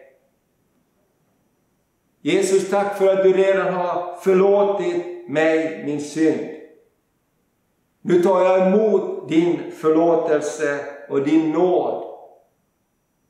Jesus, 2.21 2.69
tack 2.69 2.97
för 2.97 3.07
att 3.07 3.23
du 3.23 3.33
redan 3.33 3.73
har 3.73 4.15
förlåtit 4.15 5.29
mig 5.29 5.83
min 5.85 6.01
synd. 6.01 6.49
Nu 8.01 8.21
tar 8.21 8.41
jag 8.41 8.67
emot 8.67 9.29
din 9.29 9.71
förlåtelse 9.71 10.79
och 11.09 11.21
din 11.21 11.51
nåd. 11.51 12.03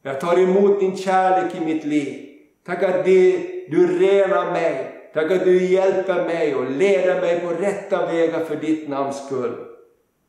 Jag 0.01 0.21
tar 0.21 0.39
emot 0.39 0.79
din 0.79 0.97
kärlek 0.97 1.55
i 1.55 1.65
mitt 1.65 1.85
liv. 1.85 2.29
Tack 2.65 2.83
att 2.83 3.05
du 3.05 3.99
renar 3.99 4.51
mig. 4.51 5.09
Tack 5.13 5.31
att 5.31 5.43
du 5.43 5.65
hjälper 5.65 6.25
mig 6.25 6.55
och 6.55 6.71
leder 6.71 7.21
mig 7.21 7.39
på 7.39 7.49
rätta 7.49 8.05
vägar 8.05 8.45
för 8.45 8.55
ditt 8.55 8.89
namns 8.89 9.25
skull. 9.25 9.65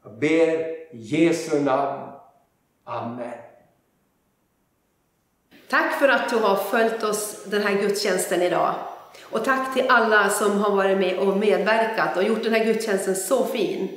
Jag 0.04 0.18
ber 0.18 0.26
i 0.28 0.88
Jesu 0.92 1.60
namn. 1.60 2.07
Amen. 2.88 3.32
Tack 5.68 5.98
för 5.98 6.08
att 6.08 6.30
du 6.30 6.36
har 6.36 6.56
följt 6.56 7.02
oss 7.02 7.36
den 7.44 7.62
här 7.62 7.74
gudstjänsten 7.74 8.42
idag. 8.42 8.74
Och 9.22 9.44
tack 9.44 9.74
till 9.74 9.84
alla 9.88 10.30
som 10.30 10.60
har 10.60 10.76
varit 10.76 10.98
med 10.98 11.18
och 11.18 11.36
medverkat 11.36 12.16
och 12.16 12.24
gjort 12.24 12.42
den 12.42 12.52
här 12.52 12.64
gudstjänsten 12.64 13.16
så 13.16 13.44
fin. 13.44 13.88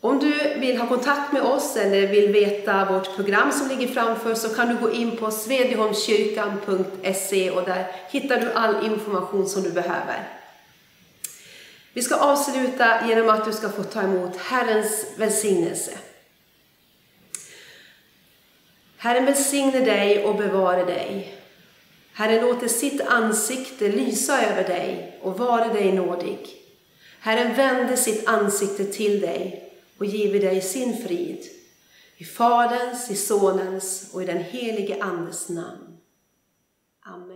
Om 0.00 0.18
du 0.18 0.58
vill 0.58 0.78
ha 0.78 0.88
kontakt 0.88 1.32
med 1.32 1.42
oss 1.42 1.76
eller 1.76 2.06
vill 2.06 2.32
veta 2.32 2.84
vårt 2.84 3.16
program 3.16 3.52
som 3.52 3.68
ligger 3.68 3.88
framför 3.88 4.34
så 4.34 4.48
kan 4.48 4.68
du 4.68 4.76
gå 4.76 4.90
in 4.90 5.16
på 5.16 5.30
svedjeholmskyrkan.se 5.30 7.50
och 7.50 7.64
där 7.64 7.86
hittar 8.10 8.40
du 8.40 8.52
all 8.52 8.86
information 8.86 9.46
som 9.46 9.62
du 9.62 9.70
behöver. 9.70 10.28
Vi 11.92 12.02
ska 12.02 12.16
avsluta 12.16 13.08
genom 13.08 13.28
att 13.28 13.44
du 13.44 13.52
ska 13.52 13.68
få 13.68 13.82
ta 13.82 14.02
emot 14.02 14.36
Herrens 14.36 15.06
välsignelse. 15.16 15.92
Herren 18.96 19.24
välsigne 19.24 19.80
dig 19.80 20.24
och 20.24 20.36
bevare 20.36 20.84
dig. 20.84 21.34
Herren 22.12 22.46
låter 22.46 22.68
sitt 22.68 23.00
ansikte 23.00 23.88
lysa 23.88 24.42
över 24.42 24.64
dig 24.64 25.18
och 25.22 25.38
vare 25.38 25.72
dig 25.72 25.92
nådig. 25.92 26.46
Herren 27.20 27.54
vände 27.54 27.96
sitt 27.96 28.28
ansikte 28.28 28.84
till 28.84 29.20
dig 29.20 29.72
och 29.98 30.06
giver 30.06 30.40
dig 30.40 30.60
sin 30.60 31.06
frid. 31.06 31.44
I 32.16 32.24
Faderns, 32.24 33.10
i 33.10 33.16
Sonens 33.16 34.10
och 34.12 34.22
i 34.22 34.26
den 34.26 34.38
helige 34.44 35.02
Andes 35.02 35.48
namn. 35.48 35.98
Amen. 37.00 37.35